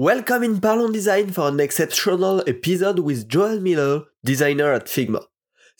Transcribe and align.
Welcome 0.00 0.44
in 0.44 0.60
Parlons 0.60 0.92
Design 0.92 1.32
for 1.32 1.48
an 1.48 1.58
exceptional 1.58 2.44
episode 2.46 3.00
with 3.00 3.28
Joel 3.28 3.58
Miller, 3.58 4.04
designer 4.22 4.72
at 4.72 4.86
Figma. 4.86 5.24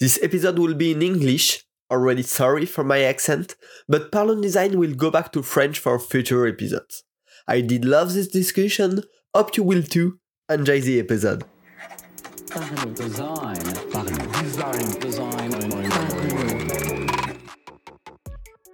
This 0.00 0.18
episode 0.20 0.58
will 0.58 0.74
be 0.74 0.90
in 0.90 1.02
English, 1.02 1.64
already 1.88 2.24
sorry 2.24 2.66
for 2.66 2.82
my 2.82 3.02
accent, 3.02 3.54
but 3.88 4.10
Parlons 4.10 4.42
Design 4.42 4.76
will 4.76 4.96
go 4.96 5.12
back 5.12 5.30
to 5.34 5.42
French 5.44 5.78
for 5.78 6.00
future 6.00 6.48
episodes. 6.48 7.04
I 7.46 7.60
did 7.60 7.84
love 7.84 8.12
this 8.12 8.26
discussion, 8.26 9.04
hope 9.32 9.56
you 9.56 9.62
will 9.62 9.84
too. 9.84 10.18
Enjoy 10.48 10.80
the 10.80 10.98
episode. 10.98 11.44
Design. 12.96 13.54
Design. 14.42 14.98
Design. 14.98 15.47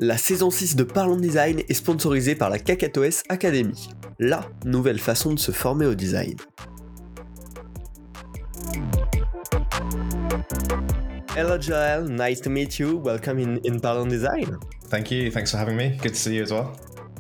La 0.01 0.19
saison 0.19 0.51
6 0.51 0.75
de 0.75 0.83
Parlons 0.83 1.17
Design 1.17 1.61
est 1.69 1.75
sponsorisée 1.75 2.35
par 2.35 2.51
la 2.51 2.59
Kakatoes 2.59 3.23
Academy, 3.29 3.91
la 4.19 4.45
nouvelle 4.65 4.99
façon 4.99 5.33
de 5.33 5.39
se 5.39 5.53
former 5.53 5.87
au 5.87 5.95
design. 5.95 6.35
Hello 11.37 11.61
Joel, 11.61 12.09
nice 12.09 12.41
to 12.41 12.51
meet 12.51 12.81
you. 12.81 13.01
Welcome 13.05 13.39
in, 13.39 13.61
in 13.65 13.79
Parlons 13.79 14.09
Design. 14.09 14.59
Thank 14.91 15.13
you. 15.13 15.31
Thanks 15.31 15.53
for 15.53 15.59
having 15.59 15.77
me. 15.77 15.97
Good 16.03 16.15
to 16.15 16.19
see 16.19 16.35
you 16.35 16.43
as 16.43 16.51
well. 16.51 16.73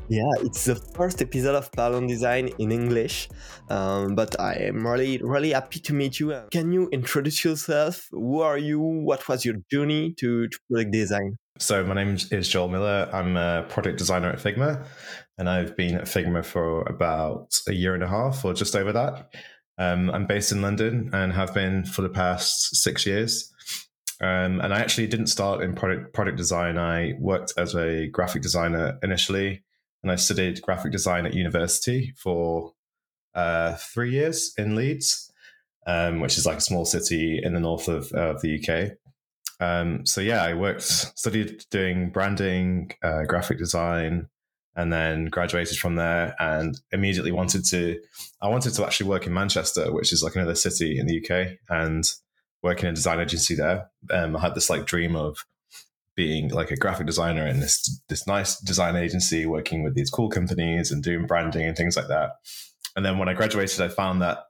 Yeah, 0.08 0.24
it's 0.42 0.64
the 0.64 0.74
first 0.96 1.22
episode 1.22 1.54
of 1.54 1.70
Parlons 1.70 2.08
Design 2.08 2.50
in 2.58 2.72
English, 2.72 3.28
um, 3.70 4.16
but 4.16 4.38
I 4.40 4.54
am 4.54 4.84
really, 4.84 5.18
really 5.22 5.52
happy 5.52 5.78
to 5.78 5.94
meet 5.94 6.18
you. 6.18 6.34
Can 6.50 6.72
you 6.72 6.88
introduce 6.90 7.44
yourself? 7.44 8.08
Who 8.10 8.40
are 8.40 8.58
you? 8.58 8.80
What 8.80 9.28
was 9.28 9.44
your 9.44 9.58
journey 9.70 10.12
to, 10.18 10.48
to 10.48 10.58
product 10.68 10.90
design? 10.90 11.38
So, 11.60 11.84
my 11.84 11.94
name 11.94 12.16
is 12.32 12.48
Joel 12.48 12.66
Miller. 12.66 13.08
I'm 13.12 13.36
a 13.36 13.64
product 13.68 13.96
designer 13.96 14.28
at 14.28 14.40
Figma, 14.40 14.84
and 15.38 15.48
I've 15.48 15.76
been 15.76 15.94
at 15.94 16.06
Figma 16.06 16.44
for 16.44 16.82
about 16.82 17.56
a 17.68 17.72
year 17.72 17.94
and 17.94 18.02
a 18.02 18.08
half 18.08 18.44
or 18.44 18.54
just 18.54 18.74
over 18.74 18.92
that. 18.92 19.32
Um, 19.78 20.10
I'm 20.10 20.26
based 20.26 20.50
in 20.50 20.62
London 20.62 21.10
and 21.12 21.32
have 21.32 21.54
been 21.54 21.84
for 21.84 22.02
the 22.02 22.08
past 22.08 22.74
six 22.74 23.06
years. 23.06 23.52
Um, 24.20 24.60
and 24.60 24.74
I 24.74 24.80
actually 24.80 25.06
didn't 25.06 25.28
start 25.28 25.62
in 25.62 25.76
product 25.76 26.12
product 26.12 26.36
design. 26.36 26.76
I 26.76 27.12
worked 27.20 27.52
as 27.56 27.76
a 27.76 28.08
graphic 28.08 28.42
designer 28.42 28.98
initially, 29.04 29.62
and 30.02 30.10
I 30.10 30.16
studied 30.16 30.60
graphic 30.60 30.90
design 30.90 31.24
at 31.24 31.34
university 31.34 32.14
for 32.16 32.72
uh, 33.36 33.76
three 33.76 34.10
years 34.10 34.54
in 34.58 34.74
Leeds, 34.74 35.32
um, 35.86 36.18
which 36.18 36.36
is 36.36 36.46
like 36.46 36.58
a 36.58 36.62
small 36.62 36.84
city 36.84 37.40
in 37.40 37.54
the 37.54 37.60
north 37.60 37.86
of, 37.86 38.10
of 38.10 38.40
the 38.42 38.58
UK. 38.58 38.98
Um, 39.60 40.04
so 40.04 40.20
yeah, 40.20 40.42
I 40.42 40.54
worked, 40.54 40.82
studied 40.82 41.64
doing 41.70 42.10
branding, 42.10 42.92
uh, 43.02 43.24
graphic 43.24 43.58
design, 43.58 44.28
and 44.76 44.92
then 44.92 45.26
graduated 45.26 45.78
from 45.78 45.94
there 45.94 46.34
and 46.40 46.80
immediately 46.90 47.32
wanted 47.32 47.64
to, 47.66 48.00
I 48.42 48.48
wanted 48.48 48.74
to 48.74 48.84
actually 48.84 49.08
work 49.08 49.26
in 49.26 49.32
Manchester, 49.32 49.92
which 49.92 50.12
is 50.12 50.22
like 50.22 50.34
another 50.34 50.56
city 50.56 50.98
in 50.98 51.06
the 51.06 51.22
UK 51.22 51.58
and 51.68 52.10
work 52.62 52.82
in 52.82 52.88
a 52.88 52.92
design 52.92 53.20
agency 53.20 53.54
there. 53.54 53.90
Um, 54.10 54.36
I 54.36 54.40
had 54.40 54.54
this 54.54 54.70
like 54.70 54.86
dream 54.86 55.14
of 55.14 55.38
being 56.16 56.48
like 56.48 56.70
a 56.70 56.76
graphic 56.76 57.06
designer 57.06 57.46
in 57.46 57.60
this, 57.60 58.00
this 58.08 58.26
nice 58.26 58.58
design 58.60 58.96
agency, 58.96 59.46
working 59.46 59.82
with 59.84 59.94
these 59.94 60.10
cool 60.10 60.28
companies 60.28 60.90
and 60.90 61.02
doing 61.02 61.26
branding 61.26 61.66
and 61.66 61.76
things 61.76 61.96
like 61.96 62.08
that. 62.08 62.32
And 62.96 63.04
then 63.04 63.18
when 63.18 63.28
I 63.28 63.34
graduated, 63.34 63.80
I 63.80 63.88
found 63.88 64.22
that 64.22 64.44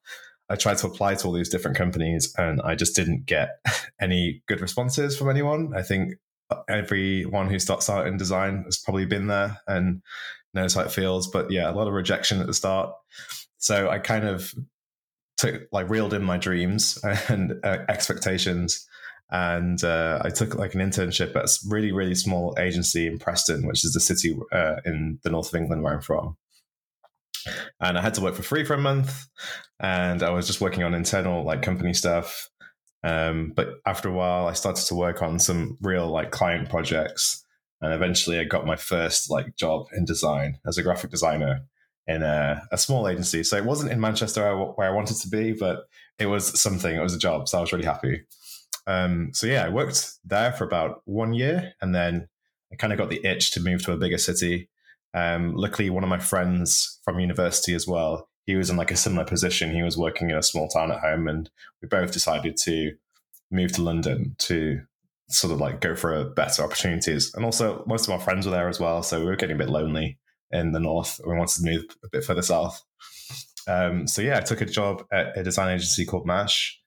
I 0.48 0.56
tried 0.56 0.78
to 0.78 0.87
apply 0.87 1.14
to 1.17 1.27
all 1.27 1.33
these 1.33 1.48
different 1.48 1.77
companies 1.77 2.34
and 2.37 2.61
I 2.62 2.75
just 2.75 2.95
didn't 2.95 3.27
get 3.27 3.59
any 4.00 4.42
good 4.47 4.61
responses 4.61 5.17
from 5.17 5.31
anyone. 5.31 5.73
I 5.75 5.83
think 5.83 6.14
everyone 6.69 7.48
who 7.48 7.59
starts 7.59 7.89
out 7.89 8.06
in 8.06 8.17
design 8.17 8.64
has 8.64 8.78
probably 8.78 9.06
been 9.06 9.27
there 9.27 9.59
and 9.67 10.03
knows 10.53 10.75
how 10.75 10.83
it 10.83 10.92
feels. 10.92 11.27
But 11.28 11.51
yeah, 11.51 11.70
a 11.70 11.73
lot 11.73 11.89
of 11.89 11.95
rejection 11.95 12.41
at 12.41 12.47
the 12.47 12.55
start. 12.55 12.92
So 13.59 13.89
I 13.89 13.98
kind 13.98 14.27
of 14.27 14.55
took 15.39 15.62
like 15.73 15.89
reeled 15.89 16.14
in 16.14 16.23
my 16.23 16.36
dreams 16.36 17.03
and 17.29 17.55
uh, 17.64 17.79
expectations. 17.89 18.86
And 19.31 19.83
uh, 19.83 20.20
I 20.23 20.29
took 20.29 20.55
like 20.55 20.75
an 20.75 20.81
internship 20.81 21.34
at 21.34 21.47
a 21.47 21.58
really, 21.69 21.90
really 21.90 22.14
small 22.14 22.55
agency 22.58 23.07
in 23.07 23.19
Preston, 23.19 23.67
which 23.67 23.85
is 23.85 23.95
the 23.95 24.01
city 24.01 24.39
uh, 24.52 24.77
in 24.85 25.19
the 25.23 25.30
north 25.30 25.48
of 25.48 25.55
England 25.55 25.83
where 25.83 25.95
I'm 25.95 26.02
from 26.02 26.36
and 27.81 27.99
I 27.99 28.03
had 28.03 28.15
to 28.15 28.21
work 28.21 28.35
for 28.35 28.43
free 28.43 28.65
for 28.65 28.75
a 28.75 28.79
month, 28.79 29.27
and 29.81 30.23
I 30.23 30.31
was 30.31 30.47
just 30.47 30.61
working 30.61 30.83
on 30.83 30.95
internal 30.95 31.45
like 31.45 31.63
company 31.63 31.95
stuff. 31.95 32.49
Um, 33.03 33.53
but 33.55 33.69
after 33.87 34.09
a 34.09 34.13
while, 34.13 34.47
I 34.47 34.55
started 34.55 34.87
to 34.87 34.95
work 34.95 35.21
on 35.23 35.39
some 35.39 35.77
real 35.81 36.09
like 36.09 36.31
client 36.31 36.69
projects, 36.71 37.45
and 37.81 37.93
eventually, 37.93 38.39
I 38.39 38.45
got 38.45 38.67
my 38.67 38.77
first 38.77 39.31
like 39.31 39.57
job 39.57 39.87
in 39.95 40.05
design 40.05 40.59
as 40.67 40.79
a 40.79 40.83
graphic 40.83 41.11
designer 41.11 41.61
in 42.07 42.23
a, 42.23 42.63
a 42.71 42.79
small 42.79 43.09
agency. 43.09 43.43
So 43.43 43.57
it 43.57 43.65
wasn't 43.65 43.93
in 43.93 44.01
Manchester 44.01 44.57
where 44.57 44.89
I 44.89 44.95
wanted 44.95 45.17
to 45.17 45.29
be, 45.29 45.53
but 45.53 45.85
it 46.19 46.27
was 46.27 46.61
something. 46.61 46.95
It 46.95 47.03
was 47.03 47.15
a 47.15 47.19
job, 47.19 47.49
so 47.49 47.59
I 47.59 47.61
was 47.61 47.73
really 47.73 47.85
happy. 47.85 48.23
Um, 48.87 49.31
so 49.33 49.47
yeah, 49.47 49.65
I 49.65 49.71
worked 49.71 50.13
there 50.25 50.53
for 50.53 50.65
about 50.65 51.03
one 51.05 51.33
year, 51.33 51.75
and 51.81 51.95
then 51.95 52.29
I 52.73 52.77
kind 52.77 52.93
of 52.93 52.99
got 52.99 53.11
the 53.11 53.25
itch 53.25 53.53
to 53.53 53.61
move 53.61 53.83
to 53.85 53.93
a 53.93 53.97
bigger 53.97 54.19
city. 54.19 54.69
Um, 55.14 55.55
luckily, 55.55 55.91
one 55.91 56.02
of 56.02 56.11
my 56.11 56.19
friends 56.19 57.01
from 57.05 57.20
university 57.20 57.75
as 57.75 57.86
well, 57.86 58.29
he 58.47 58.57
was 58.57 58.69
in 58.69 58.77
like 58.77 58.91
a 58.91 58.97
similar 58.97 59.25
position. 59.25 59.73
He 59.73 59.83
was 59.83 59.97
working 59.97 60.30
in 60.30 60.36
a 60.36 60.42
small 60.42 60.69
town 60.69 60.91
at 60.91 61.01
home, 61.01 61.29
and 61.29 61.48
we 61.80 61.89
both 61.89 62.13
decided 62.13 62.57
to 62.64 62.92
move 63.51 63.73
to 63.73 63.83
London 63.83 64.35
to 64.41 64.80
sort 65.29 65.52
of 65.52 65.61
like 65.61 65.80
go 65.80 65.95
for 65.95 66.25
better 66.30 66.63
opportunities. 66.63 67.33
And 67.35 67.45
also, 67.45 67.85
most 67.86 68.07
of 68.07 68.13
our 68.13 68.20
friends 68.20 68.45
were 68.45 68.52
there 68.52 68.69
as 68.69 68.80
well, 68.80 69.02
so 69.02 69.20
we 69.20 69.27
were 69.27 69.36
getting 69.36 69.57
a 69.57 69.58
bit 69.58 69.70
lonely 69.70 70.19
in 70.51 70.73
the 70.73 70.80
north. 70.80 71.20
We 71.25 71.36
wanted 71.36 71.63
to 71.63 71.70
move 71.70 71.85
a 72.05 72.08
bit 72.11 72.25
further 72.25 72.42
south. 72.42 72.83
Um, 73.67 74.07
so 74.07 74.20
yeah, 74.20 74.39
I 74.39 74.41
took 74.41 74.61
a 74.61 74.67
job 74.67 75.05
at 75.11 75.39
a 75.39 75.42
design 75.42 75.75
agency 75.75 76.05
called 76.05 76.27
Mash. 76.27 76.79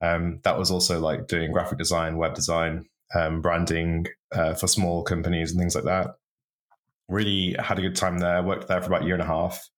Um, 0.00 0.40
that 0.42 0.58
was 0.58 0.70
also 0.70 1.00
like 1.00 1.28
doing 1.28 1.52
graphic 1.52 1.78
design, 1.78 2.16
web 2.16 2.34
design, 2.34 2.86
um, 3.14 3.40
branding 3.40 4.06
uh, 4.32 4.54
for 4.54 4.66
small 4.66 5.04
companies 5.04 5.52
and 5.52 5.60
things 5.60 5.76
like 5.76 5.84
that 5.84 6.16
really 7.08 7.56
had 7.58 7.78
a 7.78 7.82
good 7.82 7.96
time 7.96 8.18
there. 8.18 8.42
Worked 8.42 8.68
there 8.68 8.80
for 8.80 8.88
about 8.88 9.02
a 9.02 9.04
year 9.04 9.14
and 9.14 9.22
a 9.22 9.26
half, 9.26 9.68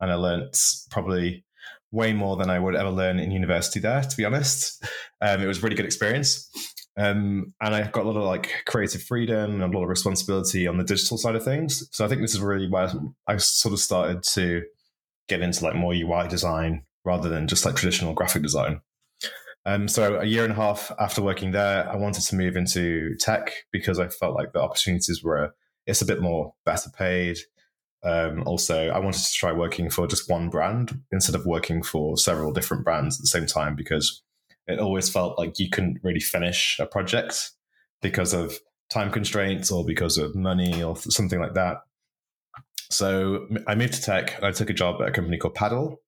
and 0.00 0.10
I 0.10 0.14
learnt 0.14 0.56
probably 0.90 1.44
way 1.90 2.12
more 2.12 2.36
than 2.36 2.50
I 2.50 2.58
would 2.58 2.74
ever 2.74 2.90
learn 2.90 3.18
in 3.18 3.30
university 3.30 3.80
there. 3.80 4.02
To 4.02 4.16
be 4.16 4.24
honest, 4.24 4.84
um, 5.20 5.40
it 5.40 5.46
was 5.46 5.58
a 5.58 5.60
really 5.62 5.76
good 5.76 5.86
experience, 5.86 6.48
um, 6.96 7.54
and 7.60 7.74
I 7.74 7.88
got 7.88 8.04
a 8.04 8.08
lot 8.08 8.18
of 8.18 8.24
like 8.24 8.64
creative 8.66 9.02
freedom 9.02 9.62
and 9.62 9.62
a 9.62 9.76
lot 9.78 9.84
of 9.84 9.88
responsibility 9.88 10.66
on 10.66 10.78
the 10.78 10.84
digital 10.84 11.16
side 11.16 11.36
of 11.36 11.44
things. 11.44 11.88
So 11.92 12.04
I 12.04 12.08
think 12.08 12.20
this 12.20 12.34
is 12.34 12.40
really 12.40 12.68
where 12.68 12.92
I 13.26 13.36
sort 13.38 13.72
of 13.72 13.80
started 13.80 14.22
to 14.34 14.62
get 15.28 15.40
into 15.40 15.64
like 15.64 15.74
more 15.74 15.94
UI 15.94 16.28
design 16.28 16.84
rather 17.04 17.28
than 17.28 17.48
just 17.48 17.64
like 17.64 17.76
traditional 17.76 18.14
graphic 18.14 18.42
design. 18.42 18.80
Um, 19.64 19.86
so 19.86 20.16
a 20.16 20.24
year 20.24 20.44
and 20.44 20.52
a 20.52 20.56
half 20.56 20.90
after 20.98 21.22
working 21.22 21.52
there, 21.52 21.88
I 21.88 21.96
wanted 21.96 22.22
to 22.24 22.36
move 22.36 22.56
into 22.56 23.16
tech 23.20 23.52
because 23.70 23.98
I 23.98 24.08
felt 24.08 24.34
like 24.34 24.52
the 24.52 24.60
opportunities 24.60 25.22
were 25.22 25.54
it's 25.86 26.02
a 26.02 26.06
bit 26.06 26.20
more 26.20 26.54
better 26.64 26.90
paid. 26.90 27.38
Um, 28.04 28.42
also, 28.46 28.88
I 28.88 28.98
wanted 28.98 29.22
to 29.22 29.32
try 29.32 29.52
working 29.52 29.88
for 29.88 30.06
just 30.06 30.28
one 30.28 30.48
brand 30.48 31.00
instead 31.12 31.34
of 31.34 31.46
working 31.46 31.82
for 31.82 32.16
several 32.16 32.52
different 32.52 32.84
brands 32.84 33.18
at 33.18 33.22
the 33.22 33.28
same 33.28 33.46
time 33.46 33.76
because 33.76 34.22
it 34.66 34.80
always 34.80 35.08
felt 35.08 35.38
like 35.38 35.58
you 35.58 35.68
couldn't 35.70 35.98
really 36.02 36.20
finish 36.20 36.78
a 36.80 36.86
project 36.86 37.52
because 38.00 38.34
of 38.34 38.58
time 38.90 39.10
constraints 39.10 39.70
or 39.70 39.84
because 39.84 40.18
of 40.18 40.34
money 40.34 40.82
or 40.82 40.96
something 40.96 41.40
like 41.40 41.54
that. 41.54 41.78
So 42.90 43.46
I 43.66 43.74
moved 43.74 43.94
to 43.94 44.02
tech 44.02 44.36
and 44.36 44.44
I 44.44 44.50
took 44.52 44.68
a 44.68 44.74
job 44.74 45.00
at 45.00 45.08
a 45.08 45.12
company 45.12 45.38
called 45.38 45.54
Paddle, 45.54 46.00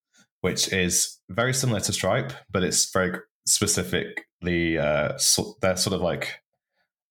which 0.42 0.72
is 0.72 1.18
very 1.30 1.54
similar 1.54 1.80
to 1.80 1.92
Stripe, 1.92 2.32
but 2.50 2.62
it's 2.62 2.90
very 2.92 3.18
specifically 3.46 4.78
uh, 4.78 5.16
so 5.16 5.54
they're 5.60 5.76
sort 5.76 5.94
of 5.94 6.02
like 6.02 6.40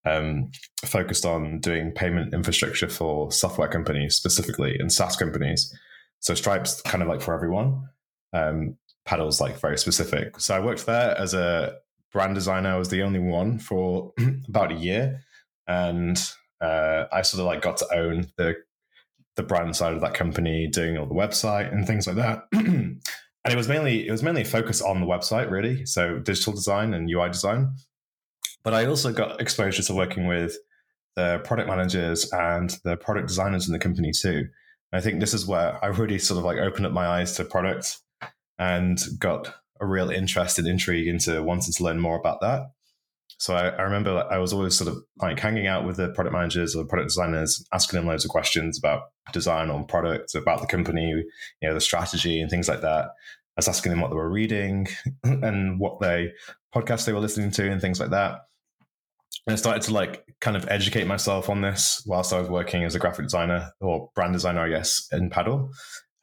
um, 0.06 0.52
focused 0.86 1.26
on 1.26 1.60
doing 1.60 1.92
payment 1.92 2.34
infrastructure 2.34 2.90
for 2.90 3.32
software 3.32 3.68
companies 3.68 4.16
specifically 4.16 4.78
and 4.78 4.92
SaaS 4.92 5.16
companies. 5.16 5.74
So 6.20 6.34
Stripe's 6.34 6.82
kind 6.82 7.02
of 7.02 7.10
like 7.10 7.22
for 7.22 7.34
everyone. 7.34 7.88
Um, 8.34 8.78
Paddle's 9.06 9.42
like 9.42 9.60
very 9.60 9.78
specific. 9.78 10.40
So 10.40 10.56
I 10.56 10.60
worked 10.60 10.86
there 10.86 11.18
as 11.18 11.34
a 11.34 11.76
brand 12.12 12.36
designer. 12.36 12.70
I 12.70 12.78
was 12.78 12.90
the 12.90 13.04
only 13.04 13.20
one 13.20 13.60
for 13.60 14.14
about 14.48 14.72
a 14.72 14.76
year, 14.76 15.22
and 15.68 16.18
uh, 16.62 17.06
I 17.12 17.22
sort 17.22 17.42
of 17.42 17.48
like 17.48 17.62
got 17.62 17.78
to 17.78 17.94
own 17.94 18.28
the 18.38 18.56
the 19.36 19.44
brand 19.44 19.76
side 19.76 19.94
of 19.94 20.02
that 20.02 20.14
company, 20.14 20.68
doing 20.68 20.98
all 20.98 21.08
the 21.08 21.16
website 21.16 21.74
and 21.74 21.88
things 21.88 22.06
like 22.06 22.16
that. 22.18 22.44
and 22.54 23.02
it 23.46 23.56
was 23.56 23.68
mainly 23.68 24.08
it 24.08 24.12
was 24.12 24.24
mainly 24.24 24.44
focused 24.44 24.84
on 24.84 25.02
the 25.02 25.08
website, 25.08 25.52
really. 25.52 25.86
So 25.86 26.20
digital 26.20 26.54
design 26.54 26.94
and 26.94 27.10
UI 27.10 27.30
design. 27.30 27.74
But 28.64 28.74
I 28.74 28.86
also 28.86 29.12
got 29.12 29.42
exposure 29.42 29.84
to 29.84 29.94
working 29.94 30.28
with 30.28 30.58
the 31.16 31.42
product 31.44 31.68
managers 31.70 32.32
and 32.32 32.76
the 32.84 32.98
product 32.98 33.28
designers 33.28 33.68
in 33.68 33.74
the 33.74 33.80
company 33.80 34.12
too. 34.12 34.48
And 34.92 35.00
I 35.00 35.02
think 35.02 35.20
this 35.20 35.34
is 35.34 35.46
where 35.46 35.84
I 35.84 35.88
really 35.88 36.20
sort 36.20 36.38
of 36.38 36.46
like 36.46 36.58
opened 36.58 36.86
up 36.86 36.92
my 36.92 37.08
eyes 37.08 37.36
to 37.38 37.46
product 37.46 38.00
and 38.58 39.00
got 39.20 39.54
a 39.82 39.86
real 39.86 40.10
interest 40.10 40.60
and 40.60 40.68
intrigue 40.68 41.08
into 41.08 41.44
wanting 41.44 41.74
to 41.74 41.84
learn 41.84 42.00
more 42.00 42.18
about 42.18 42.42
that. 42.42 42.72
So 43.38 43.56
I, 43.56 43.70
I 43.70 43.82
remember 43.82 44.26
I 44.32 44.38
was 44.38 44.54
always 44.54 44.76
sort 44.76 44.90
of 44.90 45.04
like 45.22 45.40
hanging 45.40 45.68
out 45.68 45.86
with 45.86 45.98
the 45.98 46.10
product 46.10 46.34
managers 46.34 46.76
or 46.76 46.86
product 46.86 47.10
designers, 47.10 47.66
asking 47.74 47.98
them 47.98 48.08
loads 48.08 48.24
of 48.24 48.32
questions 48.32 48.78
about 48.78 49.02
design 49.34 49.70
on 49.70 49.86
products, 49.86 50.36
about 50.36 50.62
the 50.62 50.68
company, 50.68 51.10
you 51.10 51.68
know, 51.68 51.74
the 51.74 51.82
strategy 51.82 52.40
and 52.40 52.50
things 52.50 52.70
like 52.70 52.82
that. 52.82 53.06
I 53.06 53.58
was 53.58 53.68
asking 53.68 53.92
them 53.92 54.02
what 54.02 54.10
they 54.10 54.16
were 54.16 54.30
reading 54.30 54.88
and 55.24 55.80
what 55.80 56.00
they 56.00 56.32
podcasts 56.74 57.06
they 57.06 57.14
were 57.14 57.20
listening 57.20 57.52
to 57.52 57.70
and 57.70 57.82
things 57.82 58.00
like 58.00 58.12
that. 58.12 58.42
And 59.46 59.54
I 59.54 59.56
started 59.58 59.82
to 59.84 59.94
like 59.94 60.24
kind 60.40 60.56
of 60.56 60.68
educate 60.70 61.06
myself 61.06 61.50
on 61.50 61.62
this 61.62 62.02
whilst 62.06 62.32
I 62.32 62.40
was 62.40 62.50
working 62.50 62.84
as 62.84 62.96
a 62.96 63.00
graphic 63.00 63.26
designer 63.26 63.72
or 63.82 64.10
brand 64.16 64.34
designer, 64.34 64.62
I 64.62 64.70
guess, 64.70 65.08
in 65.12 65.30
Paddle. 65.30 65.72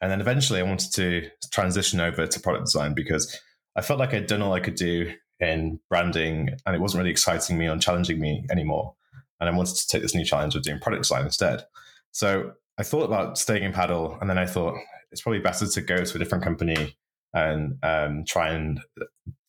And 0.01 0.11
then 0.11 0.21
eventually 0.21 0.59
I 0.59 0.63
wanted 0.63 0.91
to 0.93 1.29
transition 1.51 1.99
over 1.99 2.25
to 2.25 2.39
product 2.39 2.65
design 2.65 2.95
because 2.95 3.39
I 3.75 3.81
felt 3.81 3.99
like 3.99 4.13
I'd 4.13 4.25
done 4.25 4.41
all 4.41 4.53
I 4.53 4.59
could 4.59 4.75
do 4.75 5.13
in 5.39 5.79
branding 5.89 6.49
and 6.65 6.75
it 6.75 6.81
wasn't 6.81 6.99
really 6.99 7.11
exciting 7.11 7.57
me 7.57 7.67
or 7.67 7.77
challenging 7.77 8.19
me 8.19 8.45
anymore. 8.51 8.95
And 9.39 9.49
I 9.49 9.55
wanted 9.55 9.75
to 9.75 9.87
take 9.87 10.01
this 10.01 10.15
new 10.15 10.25
challenge 10.25 10.55
of 10.55 10.63
doing 10.63 10.79
product 10.79 11.03
design 11.03 11.25
instead. 11.25 11.63
So 12.11 12.53
I 12.79 12.83
thought 12.83 13.05
about 13.05 13.37
staying 13.37 13.63
in 13.63 13.73
Paddle 13.73 14.17
and 14.19 14.29
then 14.29 14.37
I 14.39 14.47
thought 14.47 14.75
it's 15.11 15.21
probably 15.21 15.39
better 15.39 15.67
to 15.67 15.81
go 15.81 16.03
to 16.03 16.15
a 16.15 16.19
different 16.19 16.43
company 16.43 16.97
and 17.33 17.77
um, 17.83 18.23
try 18.25 18.49
and 18.49 18.79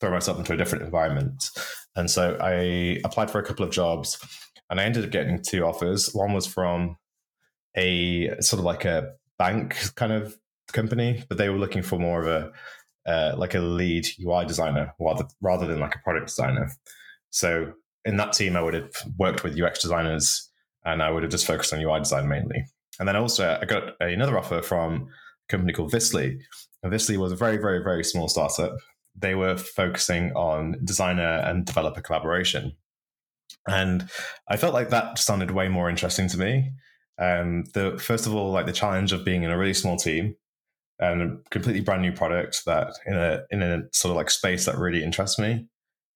throw 0.00 0.10
myself 0.10 0.38
into 0.38 0.52
a 0.52 0.56
different 0.56 0.84
environment. 0.84 1.44
And 1.96 2.10
so 2.10 2.36
I 2.40 3.00
applied 3.04 3.30
for 3.30 3.38
a 3.38 3.44
couple 3.44 3.64
of 3.64 3.70
jobs 3.70 4.18
and 4.70 4.80
I 4.80 4.84
ended 4.84 5.04
up 5.04 5.10
getting 5.10 5.42
two 5.42 5.64
offers. 5.64 6.10
One 6.14 6.32
was 6.32 6.46
from 6.46 6.96
a 7.76 8.28
sort 8.40 8.58
of 8.58 8.64
like 8.64 8.84
a 8.84 9.12
bank 9.38 9.76
kind 9.94 10.12
of 10.12 10.36
company, 10.72 11.24
but 11.28 11.38
they 11.38 11.48
were 11.48 11.58
looking 11.58 11.82
for 11.82 11.98
more 11.98 12.20
of 12.22 12.26
a 12.26 12.52
uh, 13.04 13.34
like 13.36 13.54
a 13.54 13.60
lead 13.60 14.06
UI 14.24 14.44
designer 14.46 14.94
rather 15.00 15.24
rather 15.40 15.66
than 15.66 15.80
like 15.80 15.94
a 15.94 15.98
product 15.98 16.28
designer. 16.28 16.70
So 17.30 17.72
in 18.04 18.16
that 18.16 18.32
team, 18.32 18.56
I 18.56 18.62
would 18.62 18.74
have 18.74 18.92
worked 19.18 19.44
with 19.44 19.60
UX 19.60 19.80
designers 19.80 20.50
and 20.84 21.02
I 21.02 21.10
would 21.10 21.22
have 21.22 21.32
just 21.32 21.46
focused 21.46 21.72
on 21.72 21.80
UI 21.80 21.98
design 21.98 22.28
mainly. 22.28 22.64
And 22.98 23.08
then 23.08 23.16
also 23.16 23.58
I 23.60 23.64
got 23.64 24.00
another 24.00 24.38
offer 24.38 24.62
from 24.62 25.08
a 25.48 25.50
company 25.50 25.72
called 25.72 25.92
Visly. 25.92 26.38
And 26.82 26.92
Visly 26.92 27.16
was 27.16 27.32
a 27.32 27.36
very, 27.36 27.56
very, 27.56 27.82
very 27.82 28.04
small 28.04 28.28
startup. 28.28 28.76
They 29.14 29.34
were 29.34 29.56
focusing 29.56 30.32
on 30.32 30.76
designer 30.84 31.42
and 31.44 31.64
developer 31.64 32.00
collaboration. 32.00 32.72
And 33.68 34.08
I 34.48 34.56
felt 34.56 34.74
like 34.74 34.90
that 34.90 35.18
sounded 35.18 35.50
way 35.50 35.68
more 35.68 35.88
interesting 35.88 36.28
to 36.28 36.38
me. 36.38 36.72
Um, 37.18 37.64
the 37.74 37.98
first 37.98 38.26
of 38.26 38.34
all, 38.34 38.50
like 38.50 38.66
the 38.66 38.72
challenge 38.72 39.12
of 39.12 39.24
being 39.24 39.42
in 39.42 39.50
a 39.50 39.58
really 39.58 39.74
small 39.74 39.96
team 39.96 40.34
and 40.98 41.22
a 41.22 41.36
completely 41.50 41.80
brand 41.80 42.02
new 42.02 42.12
product 42.12 42.64
that 42.64 42.94
in 43.06 43.14
a 43.14 43.42
in 43.50 43.62
a 43.62 43.82
sort 43.92 44.10
of 44.10 44.16
like 44.16 44.30
space 44.30 44.64
that 44.64 44.78
really 44.78 45.04
interests 45.04 45.38
me 45.38 45.66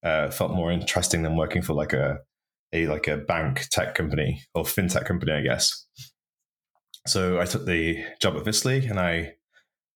uh, 0.02 0.30
felt 0.30 0.52
more 0.52 0.72
interesting 0.72 1.22
than 1.22 1.36
working 1.36 1.62
for 1.62 1.74
like 1.74 1.92
a 1.92 2.18
a 2.72 2.86
like 2.86 3.08
a 3.08 3.16
bank 3.16 3.66
tech 3.70 3.94
company 3.94 4.42
or 4.54 4.64
fintech 4.64 5.04
company, 5.04 5.32
I 5.32 5.42
guess. 5.42 5.86
So 7.06 7.40
I 7.40 7.44
took 7.44 7.66
the 7.66 8.04
job 8.20 8.36
at 8.36 8.44
Visly 8.44 8.88
and 8.88 8.98
I 8.98 9.34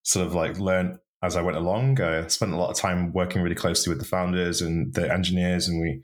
sort 0.03 0.27
of 0.27 0.35
like 0.35 0.59
learned 0.59 0.99
as 1.23 1.37
I 1.37 1.43
went 1.43 1.57
along. 1.57 2.01
I 2.01 2.27
spent 2.29 2.53
a 2.53 2.57
lot 2.57 2.71
of 2.71 2.77
time 2.77 3.13
working 3.13 3.43
really 3.43 3.55
closely 3.55 3.91
with 3.91 4.01
the 4.01 4.09
founders 4.09 4.61
and 4.61 4.93
the 4.95 5.13
engineers, 5.13 5.69
and 5.69 5.81
we 5.81 6.03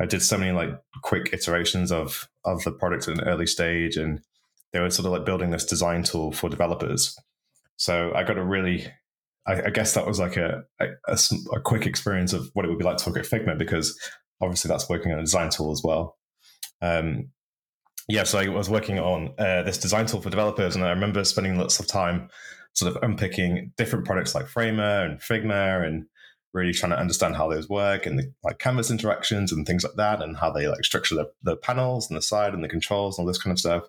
I 0.00 0.06
did 0.06 0.22
so 0.22 0.38
many 0.38 0.52
like 0.52 0.70
quick 1.02 1.32
iterations 1.32 1.92
of 1.92 2.28
of 2.44 2.64
the 2.64 2.72
product 2.72 3.08
at 3.08 3.18
an 3.18 3.28
early 3.28 3.46
stage, 3.46 3.96
and 3.96 4.20
they 4.72 4.80
were 4.80 4.90
sort 4.90 5.06
of 5.06 5.12
like 5.12 5.24
building 5.24 5.50
this 5.50 5.64
design 5.64 6.02
tool 6.02 6.32
for 6.32 6.48
developers. 6.48 7.16
So 7.76 8.12
I 8.14 8.24
got 8.24 8.38
a 8.38 8.44
really, 8.44 8.86
I, 9.46 9.62
I 9.62 9.70
guess 9.70 9.94
that 9.94 10.06
was 10.06 10.18
like 10.18 10.36
a, 10.36 10.64
a, 10.80 11.18
a 11.52 11.60
quick 11.60 11.86
experience 11.86 12.32
of 12.32 12.48
what 12.54 12.64
it 12.64 12.68
would 12.68 12.78
be 12.78 12.84
like 12.84 12.98
to 12.98 13.10
work 13.10 13.18
at 13.18 13.24
Figma 13.24 13.58
because 13.58 13.98
obviously 14.40 14.68
that's 14.68 14.88
working 14.88 15.12
on 15.12 15.18
a 15.18 15.22
design 15.22 15.50
tool 15.50 15.72
as 15.72 15.82
well. 15.82 16.16
Um, 16.82 17.30
yeah, 18.08 18.24
so 18.24 18.38
I 18.38 18.48
was 18.48 18.68
working 18.68 18.98
on 18.98 19.32
uh, 19.38 19.62
this 19.62 19.78
design 19.78 20.06
tool 20.06 20.20
for 20.20 20.28
developers, 20.28 20.76
and 20.76 20.84
I 20.84 20.90
remember 20.90 21.24
spending 21.24 21.56
lots 21.56 21.80
of 21.80 21.86
time 21.86 22.28
sort 22.74 22.94
of 22.94 23.02
unpicking 23.02 23.72
different 23.76 24.04
products 24.04 24.34
like 24.34 24.46
Framer 24.46 25.04
and 25.04 25.20
Figma 25.20 25.86
and 25.86 26.06
really 26.52 26.72
trying 26.72 26.90
to 26.90 26.98
understand 26.98 27.34
how 27.34 27.48
those 27.48 27.68
work 27.68 28.06
and 28.06 28.18
the 28.18 28.32
like 28.44 28.58
canvas 28.58 28.90
interactions 28.90 29.50
and 29.50 29.66
things 29.66 29.82
like 29.82 29.94
that 29.96 30.22
and 30.22 30.36
how 30.36 30.50
they 30.50 30.68
like 30.68 30.84
structure 30.84 31.14
the, 31.14 31.30
the 31.42 31.56
panels 31.56 32.08
and 32.08 32.16
the 32.16 32.22
side 32.22 32.54
and 32.54 32.62
the 32.62 32.68
controls 32.68 33.18
and 33.18 33.24
all 33.24 33.26
this 33.26 33.42
kind 33.42 33.52
of 33.52 33.58
stuff. 33.58 33.84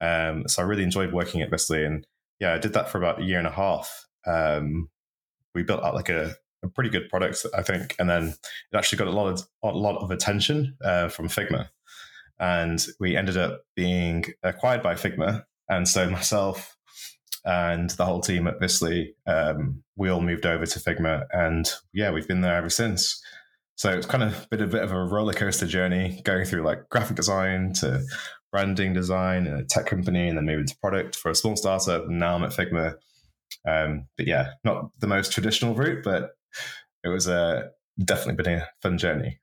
Um, 0.00 0.46
so 0.46 0.62
I 0.62 0.66
really 0.66 0.82
enjoyed 0.82 1.12
working 1.12 1.42
at 1.42 1.50
Visly 1.50 1.84
and 1.84 2.06
yeah, 2.40 2.54
I 2.54 2.58
did 2.58 2.72
that 2.74 2.88
for 2.88 2.98
about 2.98 3.20
a 3.20 3.24
year 3.24 3.38
and 3.38 3.46
a 3.46 3.50
half. 3.50 4.06
Um, 4.26 4.88
we 5.54 5.62
built 5.62 5.82
out 5.82 5.94
like 5.94 6.08
a, 6.08 6.34
a, 6.62 6.68
pretty 6.68 6.90
good 6.90 7.08
product, 7.08 7.46
I 7.56 7.62
think, 7.62 7.94
and 7.98 8.08
then 8.08 8.28
it 8.28 8.76
actually 8.76 8.98
got 8.98 9.08
a 9.08 9.12
lot 9.12 9.28
of 9.28 9.46
a 9.62 9.68
lot 9.68 9.96
of 9.98 10.10
attention 10.10 10.76
uh, 10.82 11.08
from 11.08 11.28
Figma, 11.28 11.68
and 12.38 12.84
we 12.98 13.16
ended 13.16 13.36
up 13.36 13.62
being 13.76 14.24
acquired 14.42 14.82
by 14.82 14.94
Figma. 14.94 15.44
And 15.68 15.86
so 15.86 16.10
myself, 16.18 16.76
and 17.44 17.90
the 17.90 18.04
whole 18.04 18.20
team 18.20 18.46
at 18.46 18.60
Visly, 18.60 19.14
um, 19.26 19.82
we 19.96 20.08
all 20.08 20.20
moved 20.20 20.46
over 20.46 20.66
to 20.66 20.78
Figma, 20.78 21.26
and 21.32 21.70
yeah, 21.92 22.10
we've 22.10 22.28
been 22.28 22.40
there 22.40 22.56
ever 22.56 22.70
since. 22.70 23.22
So 23.76 23.90
it's 23.90 24.06
kind 24.06 24.22
of 24.22 24.48
been 24.50 24.62
a 24.62 24.66
bit 24.66 24.82
of 24.82 24.92
a 24.92 25.04
roller 25.04 25.32
coaster 25.32 25.66
journey, 25.66 26.20
going 26.24 26.44
through 26.44 26.62
like 26.62 26.88
graphic 26.88 27.16
design 27.16 27.72
to 27.74 28.02
branding 28.52 28.92
design 28.92 29.46
in 29.46 29.54
a 29.54 29.64
tech 29.64 29.86
company, 29.86 30.28
and 30.28 30.36
then 30.36 30.46
moving 30.46 30.66
to 30.66 30.76
product 30.78 31.16
for 31.16 31.30
a 31.30 31.34
small 31.34 31.56
startup. 31.56 32.04
And 32.04 32.18
now 32.18 32.34
I'm 32.34 32.44
at 32.44 32.52
Figma. 32.52 32.94
Um, 33.66 34.06
but 34.16 34.26
yeah, 34.26 34.50
not 34.62 34.90
the 35.00 35.06
most 35.06 35.32
traditional 35.32 35.74
route, 35.74 36.04
but 36.04 36.30
it 37.02 37.08
was 37.08 37.26
a 37.26 37.34
uh, 37.34 37.62
definitely 38.04 38.42
been 38.42 38.60
a 38.60 38.68
fun 38.82 38.98
journey. 38.98 39.38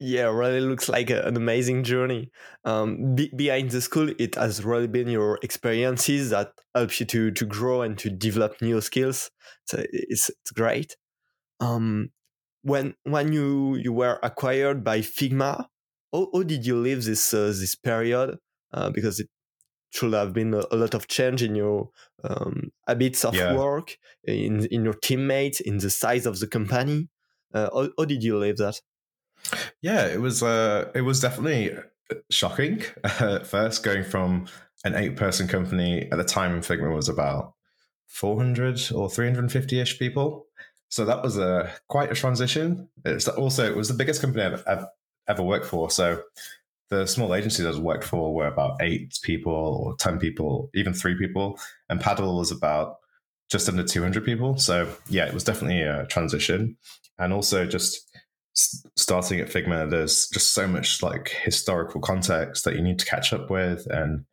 Yeah, 0.00 0.30
really 0.30 0.60
looks 0.60 0.88
like 0.88 1.10
a, 1.10 1.22
an 1.22 1.36
amazing 1.36 1.82
journey. 1.82 2.30
Um, 2.64 3.16
be, 3.16 3.32
behind 3.34 3.72
the 3.72 3.80
school, 3.80 4.10
it 4.18 4.36
has 4.36 4.64
really 4.64 4.86
been 4.86 5.08
your 5.08 5.40
experiences 5.42 6.30
that 6.30 6.52
helps 6.72 7.00
you 7.00 7.06
to 7.06 7.32
to 7.32 7.44
grow 7.44 7.82
and 7.82 7.98
to 7.98 8.10
develop 8.10 8.62
new 8.62 8.80
skills. 8.80 9.30
So 9.64 9.84
it's, 9.92 10.30
it's 10.30 10.52
great. 10.52 10.96
Um, 11.58 12.10
when 12.62 12.94
when 13.02 13.32
you 13.32 13.74
you 13.76 13.92
were 13.92 14.20
acquired 14.22 14.84
by 14.84 15.00
Figma, 15.00 15.66
how, 16.12 16.28
how 16.32 16.42
did 16.44 16.64
you 16.64 16.76
live 16.76 17.04
this 17.04 17.34
uh, 17.34 17.46
this 17.46 17.74
period? 17.74 18.38
Uh, 18.72 18.90
because 18.90 19.18
it 19.18 19.28
should 19.90 20.12
have 20.12 20.32
been 20.32 20.54
a, 20.54 20.62
a, 20.70 20.76
lot 20.76 20.92
of 20.92 21.08
change 21.08 21.42
in 21.42 21.54
your 21.54 21.88
um, 22.22 22.70
habits 22.86 23.24
of 23.24 23.34
yeah. 23.34 23.56
work, 23.56 23.96
in 24.22 24.66
in 24.66 24.84
your 24.84 24.94
teammates, 24.94 25.58
in 25.58 25.78
the 25.78 25.90
size 25.90 26.24
of 26.24 26.38
the 26.38 26.46
company. 26.46 27.08
Uh, 27.52 27.68
how, 27.72 27.88
how 27.98 28.04
did 28.04 28.22
you 28.22 28.38
live 28.38 28.58
that? 28.58 28.80
Yeah, 29.80 30.06
it 30.06 30.20
was 30.20 30.42
uh, 30.42 30.90
it 30.94 31.02
was 31.02 31.20
definitely 31.20 31.76
shocking 32.30 32.82
at 33.04 33.46
first 33.46 33.82
going 33.82 34.04
from 34.04 34.46
an 34.84 34.94
eight 34.94 35.16
person 35.16 35.48
company 35.48 36.08
at 36.10 36.18
the 36.18 36.24
time 36.24 36.60
Figma 36.60 36.94
was 36.94 37.08
about 37.08 37.54
400 38.06 38.90
or 38.94 39.10
350 39.10 39.80
ish 39.80 39.98
people. 39.98 40.46
So 40.88 41.04
that 41.04 41.22
was 41.22 41.36
a 41.36 41.70
quite 41.88 42.10
a 42.10 42.14
transition. 42.14 42.88
It's 43.04 43.28
also 43.28 43.66
it 43.66 43.76
was 43.76 43.88
the 43.88 43.94
biggest 43.94 44.22
company 44.22 44.44
I've, 44.44 44.64
I've 44.66 44.86
ever 45.28 45.42
worked 45.42 45.66
for. 45.66 45.90
So 45.90 46.22
the 46.88 47.06
small 47.06 47.34
agencies 47.34 47.66
I've 47.66 47.78
worked 47.78 48.04
for 48.04 48.34
were 48.34 48.46
about 48.46 48.80
eight 48.80 49.18
people 49.22 49.52
or 49.52 49.96
10 49.96 50.18
people, 50.18 50.70
even 50.74 50.94
three 50.94 51.16
people. 51.16 51.58
And 51.90 52.00
Paddle 52.00 52.38
was 52.38 52.50
about 52.50 52.96
just 53.50 53.68
under 53.68 53.82
200 53.82 54.24
people. 54.24 54.56
So 54.56 54.88
yeah, 55.08 55.26
it 55.26 55.34
was 55.34 55.44
definitely 55.44 55.82
a 55.82 56.06
transition. 56.06 56.76
And 57.18 57.32
also 57.32 57.66
just 57.66 58.07
starting 58.96 59.40
at 59.40 59.48
Figma, 59.48 59.88
there's 59.88 60.28
just 60.28 60.52
so 60.52 60.66
much 60.66 61.02
like 61.02 61.28
historical 61.28 62.00
context 62.00 62.64
that 62.64 62.76
you 62.76 62.82
need 62.82 62.98
to 62.98 63.06
catch 63.06 63.32
up 63.32 63.50
with, 63.50 63.86
and 63.86 64.24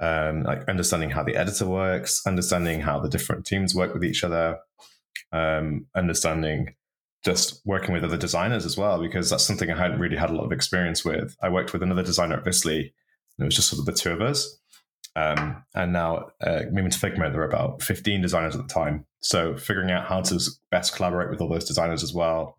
um, 0.00 0.42
like 0.42 0.68
understanding 0.68 1.10
how 1.10 1.22
the 1.22 1.36
editor 1.36 1.66
works, 1.66 2.22
understanding 2.26 2.80
how 2.80 3.00
the 3.00 3.08
different 3.08 3.46
teams 3.46 3.74
work 3.74 3.94
with 3.94 4.04
each 4.04 4.24
other, 4.24 4.58
um, 5.32 5.86
understanding 5.94 6.74
just 7.24 7.64
working 7.64 7.94
with 7.94 8.02
other 8.02 8.16
designers 8.16 8.66
as 8.66 8.76
well, 8.76 9.00
because 9.00 9.30
that's 9.30 9.44
something 9.44 9.70
I 9.70 9.78
hadn't 9.78 10.00
really 10.00 10.16
had 10.16 10.30
a 10.30 10.34
lot 10.34 10.44
of 10.44 10.52
experience 10.52 11.04
with. 11.04 11.36
I 11.40 11.48
worked 11.48 11.72
with 11.72 11.82
another 11.82 12.02
designer 12.02 12.36
at 12.36 12.44
Visly, 12.44 12.80
and 12.80 13.44
it 13.44 13.44
was 13.44 13.54
just 13.54 13.68
sort 13.68 13.78
of 13.78 13.86
the 13.86 13.92
two 13.92 14.10
of 14.10 14.20
us. 14.20 14.58
Um, 15.14 15.62
and 15.74 15.92
now 15.92 16.30
uh, 16.40 16.62
moving 16.72 16.90
to 16.90 16.98
Figma, 16.98 17.30
there 17.30 17.40
were 17.40 17.48
about 17.48 17.82
15 17.82 18.22
designers 18.22 18.56
at 18.56 18.66
the 18.66 18.72
time. 18.72 19.06
So 19.20 19.56
figuring 19.56 19.90
out 19.90 20.06
how 20.06 20.22
to 20.22 20.40
best 20.70 20.96
collaborate 20.96 21.30
with 21.30 21.40
all 21.40 21.48
those 21.48 21.66
designers 21.66 22.02
as 22.02 22.12
well, 22.12 22.58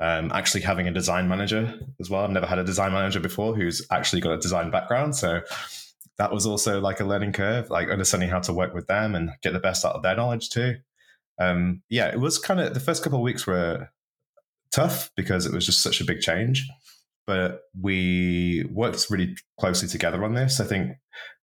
um, 0.00 0.32
actually 0.32 0.62
having 0.62 0.88
a 0.88 0.92
design 0.92 1.28
manager 1.28 1.78
as 2.00 2.10
well. 2.10 2.24
I've 2.24 2.30
never 2.30 2.46
had 2.46 2.58
a 2.58 2.64
design 2.64 2.92
manager 2.92 3.20
before 3.20 3.54
who's 3.54 3.86
actually 3.90 4.20
got 4.20 4.32
a 4.32 4.38
design 4.38 4.70
background. 4.70 5.14
So 5.16 5.40
that 6.18 6.32
was 6.32 6.46
also 6.46 6.80
like 6.80 7.00
a 7.00 7.04
learning 7.04 7.32
curve, 7.32 7.70
like 7.70 7.88
understanding 7.88 8.28
how 8.28 8.40
to 8.40 8.52
work 8.52 8.74
with 8.74 8.86
them 8.86 9.14
and 9.14 9.30
get 9.42 9.52
the 9.52 9.60
best 9.60 9.84
out 9.84 9.94
of 9.94 10.02
their 10.02 10.16
knowledge 10.16 10.50
too. 10.50 10.76
Um, 11.40 11.82
yeah, 11.88 12.08
it 12.08 12.20
was 12.20 12.38
kind 12.38 12.60
of 12.60 12.74
the 12.74 12.80
first 12.80 13.02
couple 13.02 13.18
of 13.18 13.24
weeks 13.24 13.46
were 13.46 13.90
tough 14.70 15.10
because 15.16 15.46
it 15.46 15.52
was 15.52 15.66
just 15.66 15.82
such 15.82 16.00
a 16.00 16.04
big 16.04 16.20
change. 16.20 16.68
But 17.26 17.62
we 17.80 18.64
worked 18.70 19.06
really 19.10 19.36
closely 19.58 19.88
together 19.88 20.24
on 20.24 20.34
this. 20.34 20.60
I 20.60 20.64
think 20.64 20.92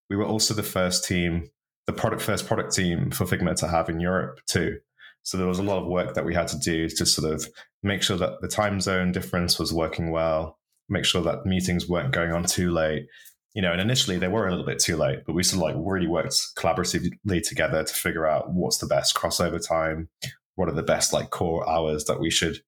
we 0.08 0.16
were 0.16 0.24
also 0.24 0.54
the 0.54 0.62
first 0.62 1.04
team, 1.04 1.50
the 1.86 1.92
product 1.92 2.22
first 2.22 2.46
product 2.46 2.74
team 2.74 3.10
for 3.10 3.24
Figma 3.24 3.56
to 3.56 3.68
have 3.68 3.88
in 3.88 3.98
Europe 3.98 4.40
too. 4.46 4.78
So 5.22 5.38
there 5.38 5.46
was 5.46 5.58
a 5.58 5.64
lot 5.64 5.80
of 5.80 5.86
work 5.86 6.14
that 6.14 6.24
we 6.24 6.34
had 6.34 6.48
to 6.48 6.58
do 6.58 6.88
to 6.88 7.06
sort 7.06 7.32
of 7.32 7.46
make 7.82 8.02
sure 8.02 8.16
that 8.16 8.40
the 8.40 8.48
time 8.48 8.80
zone 8.80 9.12
difference 9.12 9.58
was 9.58 9.72
working 9.72 10.10
well, 10.10 10.58
make 10.88 11.04
sure 11.04 11.22
that 11.22 11.46
meetings 11.46 11.88
weren't 11.88 12.12
going 12.12 12.32
on 12.32 12.44
too 12.44 12.70
late. 12.70 13.06
You 13.54 13.62
know, 13.62 13.72
and 13.72 13.80
initially 13.80 14.18
they 14.18 14.28
were 14.28 14.46
a 14.46 14.50
little 14.50 14.64
bit 14.64 14.78
too 14.78 14.96
late, 14.96 15.20
but 15.26 15.34
we 15.34 15.42
sort 15.42 15.62
of 15.62 15.76
like 15.76 15.84
really 15.86 16.06
worked 16.06 16.36
collaboratively 16.56 17.46
together 17.46 17.84
to 17.84 17.94
figure 17.94 18.26
out 18.26 18.52
what's 18.52 18.78
the 18.78 18.86
best 18.86 19.14
crossover 19.14 19.64
time, 19.64 20.08
what 20.54 20.68
are 20.68 20.74
the 20.74 20.82
best 20.82 21.12
like 21.12 21.30
core 21.30 21.68
hours 21.68 22.04
that 22.06 22.20
we 22.20 22.30
should 22.30 22.60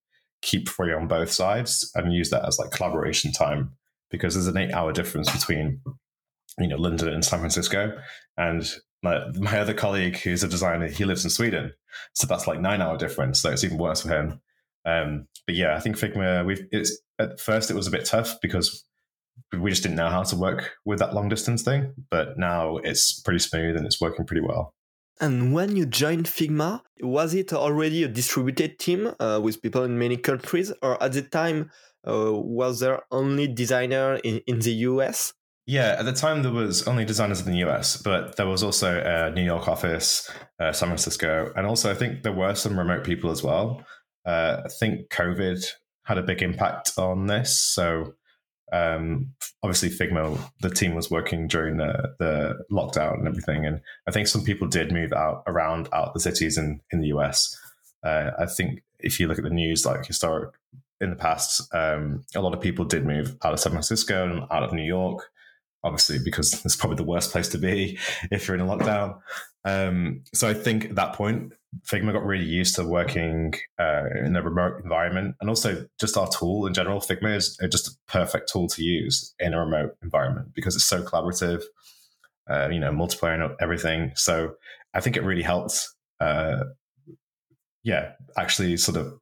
keep 0.42 0.68
free 0.68 0.92
on 0.92 1.08
both 1.08 1.32
sides 1.32 1.90
and 1.94 2.12
use 2.12 2.28
that 2.28 2.44
as 2.46 2.58
like 2.58 2.70
collaboration 2.70 3.32
time 3.32 3.72
because 4.10 4.34
there's 4.34 4.46
an 4.46 4.58
eight 4.58 4.72
hour 4.72 4.92
difference 4.92 5.30
between 5.30 5.80
you 6.58 6.68
know 6.68 6.76
London 6.76 7.08
and 7.08 7.24
San 7.24 7.38
Francisco 7.38 7.98
and 8.36 8.70
my, 9.04 9.22
my 9.38 9.58
other 9.58 9.74
colleague 9.74 10.16
who's 10.16 10.42
a 10.42 10.48
designer 10.48 10.88
he 10.88 11.04
lives 11.04 11.24
in 11.24 11.30
Sweden. 11.30 11.72
So 12.14 12.26
that's 12.26 12.46
like 12.46 12.58
nine 12.58 12.80
hour 12.80 12.96
difference. 12.96 13.40
So 13.40 13.50
it's 13.50 13.62
even 13.62 13.78
worse 13.78 14.00
for 14.00 14.08
him. 14.08 14.40
Um, 14.86 15.28
but 15.46 15.54
yeah 15.54 15.76
I 15.76 15.80
think 15.80 15.96
Figma 15.96 16.44
we've, 16.44 16.66
it's 16.72 16.98
at 17.18 17.38
first 17.38 17.70
it 17.70 17.74
was 17.74 17.86
a 17.86 17.90
bit 17.90 18.04
tough 18.04 18.40
because 18.42 18.84
we 19.58 19.70
just 19.70 19.82
didn't 19.82 19.96
know 19.96 20.08
how 20.08 20.22
to 20.22 20.36
work 20.36 20.72
with 20.84 20.98
that 20.98 21.14
long 21.14 21.28
distance 21.28 21.62
thing. 21.62 21.92
But 22.10 22.38
now 22.38 22.78
it's 22.78 23.20
pretty 23.20 23.40
smooth 23.40 23.76
and 23.76 23.86
it's 23.86 24.00
working 24.00 24.24
pretty 24.24 24.42
well. 24.42 24.74
And 25.20 25.52
when 25.54 25.76
you 25.76 25.86
joined 25.86 26.26
Figma, 26.26 26.80
was 27.00 27.34
it 27.34 27.52
already 27.52 28.02
a 28.02 28.08
distributed 28.08 28.78
team 28.80 29.12
uh, 29.20 29.38
with 29.40 29.62
people 29.62 29.84
in 29.84 29.96
many 29.96 30.16
countries, 30.16 30.72
or 30.82 31.00
at 31.00 31.12
the 31.12 31.22
time 31.22 31.70
uh, 32.04 32.32
was 32.32 32.80
there 32.80 33.02
only 33.12 33.46
designer 33.46 34.16
in, 34.24 34.40
in 34.48 34.58
the 34.58 34.72
US? 34.90 35.32
Yeah, 35.66 35.96
at 35.98 36.04
the 36.04 36.12
time 36.12 36.42
there 36.42 36.52
was 36.52 36.86
only 36.86 37.04
designers 37.04 37.40
in 37.40 37.50
the 37.50 37.64
US, 37.68 37.96
but 37.96 38.36
there 38.36 38.46
was 38.46 38.62
also 38.62 39.00
a 39.00 39.30
New 39.30 39.44
York 39.44 39.66
office, 39.66 40.30
uh, 40.60 40.72
San 40.72 40.88
Francisco, 40.88 41.52
and 41.56 41.66
also 41.66 41.90
I 41.90 41.94
think 41.94 42.22
there 42.22 42.32
were 42.32 42.54
some 42.54 42.78
remote 42.78 43.04
people 43.04 43.30
as 43.30 43.42
well. 43.42 43.82
Uh, 44.26 44.62
I 44.64 44.68
think 44.68 45.08
COVID 45.08 45.64
had 46.04 46.18
a 46.18 46.22
big 46.22 46.42
impact 46.42 46.92
on 46.98 47.26
this, 47.26 47.58
so 47.58 48.14
um, 48.72 49.32
obviously 49.62 49.88
Figma, 49.88 50.38
the 50.60 50.70
team 50.70 50.94
was 50.94 51.10
working 51.10 51.46
during 51.46 51.76
the, 51.76 52.14
the 52.18 52.58
lockdown 52.70 53.14
and 53.14 53.28
everything. 53.28 53.64
And 53.64 53.80
I 54.06 54.10
think 54.10 54.26
some 54.26 54.42
people 54.42 54.66
did 54.66 54.92
move 54.92 55.12
out 55.12 55.42
around 55.46 55.88
out 55.92 56.12
the 56.12 56.20
cities 56.20 56.58
in, 56.58 56.80
in 56.90 57.00
the 57.00 57.08
US. 57.08 57.56
Uh, 58.02 58.32
I 58.38 58.46
think 58.46 58.82
if 58.98 59.20
you 59.20 59.28
look 59.28 59.38
at 59.38 59.44
the 59.44 59.50
news, 59.50 59.86
like 59.86 60.06
historic 60.06 60.54
in 61.00 61.10
the 61.10 61.16
past, 61.16 61.72
um, 61.74 62.24
a 62.34 62.40
lot 62.40 62.54
of 62.54 62.60
people 62.60 62.84
did 62.84 63.06
move 63.06 63.36
out 63.44 63.52
of 63.52 63.60
San 63.60 63.72
Francisco 63.72 64.28
and 64.28 64.42
out 64.50 64.62
of 64.62 64.72
New 64.72 64.82
York, 64.82 65.30
obviously, 65.84 66.18
because 66.24 66.52
it's 66.64 66.76
probably 66.76 66.96
the 66.96 67.04
worst 67.04 67.30
place 67.30 67.48
to 67.48 67.58
be 67.58 67.98
if 68.30 68.48
you're 68.48 68.56
in 68.56 68.62
a 68.62 68.66
lockdown. 68.66 69.18
Um, 69.64 70.24
so 70.32 70.48
I 70.48 70.54
think 70.54 70.86
at 70.86 70.96
that 70.96 71.14
point, 71.14 71.52
Figma 71.86 72.12
got 72.12 72.24
really 72.24 72.44
used 72.44 72.76
to 72.76 72.84
working 72.84 73.54
uh, 73.78 74.04
in 74.24 74.36
a 74.36 74.42
remote 74.42 74.82
environment, 74.82 75.36
and 75.40 75.48
also 75.48 75.86
just 75.98 76.16
our 76.16 76.28
tool 76.28 76.66
in 76.66 76.74
general. 76.74 77.00
Figma 77.00 77.36
is 77.36 77.56
just 77.70 77.88
a 77.88 77.92
perfect 78.06 78.50
tool 78.52 78.68
to 78.68 78.82
use 78.82 79.34
in 79.38 79.54
a 79.54 79.60
remote 79.60 79.96
environment 80.02 80.54
because 80.54 80.76
it's 80.76 80.84
so 80.84 81.02
collaborative. 81.02 81.62
Uh, 82.46 82.68
you 82.70 82.78
know, 82.78 82.90
multiplayer 82.90 83.42
and 83.42 83.56
everything. 83.58 84.12
So 84.16 84.52
I 84.92 85.00
think 85.00 85.16
it 85.16 85.22
really 85.22 85.42
helped. 85.42 85.88
Uh, 86.20 86.64
yeah, 87.84 88.12
actually, 88.36 88.76
sort 88.76 88.98
of, 88.98 89.18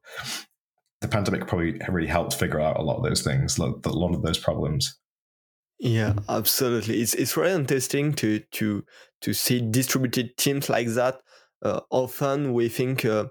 the 0.99 1.07
pandemic 1.07 1.47
probably 1.47 1.79
really 1.89 2.07
helped 2.07 2.33
figure 2.33 2.59
out 2.59 2.77
a 2.77 2.81
lot 2.81 2.97
of 2.97 3.03
those 3.03 3.21
things, 3.21 3.57
a 3.57 3.65
lot 3.65 4.13
of 4.13 4.21
those 4.23 4.37
problems. 4.37 4.97
Yeah, 5.83 6.13
absolutely. 6.29 7.01
It's 7.01 7.13
it's 7.13 7.35
really 7.35 7.53
interesting 7.53 8.13
to 8.15 8.39
to 8.39 8.85
to 9.21 9.33
see 9.33 9.59
distributed 9.61 10.37
teams 10.37 10.69
like 10.69 10.87
that 10.89 11.21
uh, 11.61 11.81
often 11.91 12.53
we 12.53 12.69
think 12.69 13.03
uh, 13.05 13.25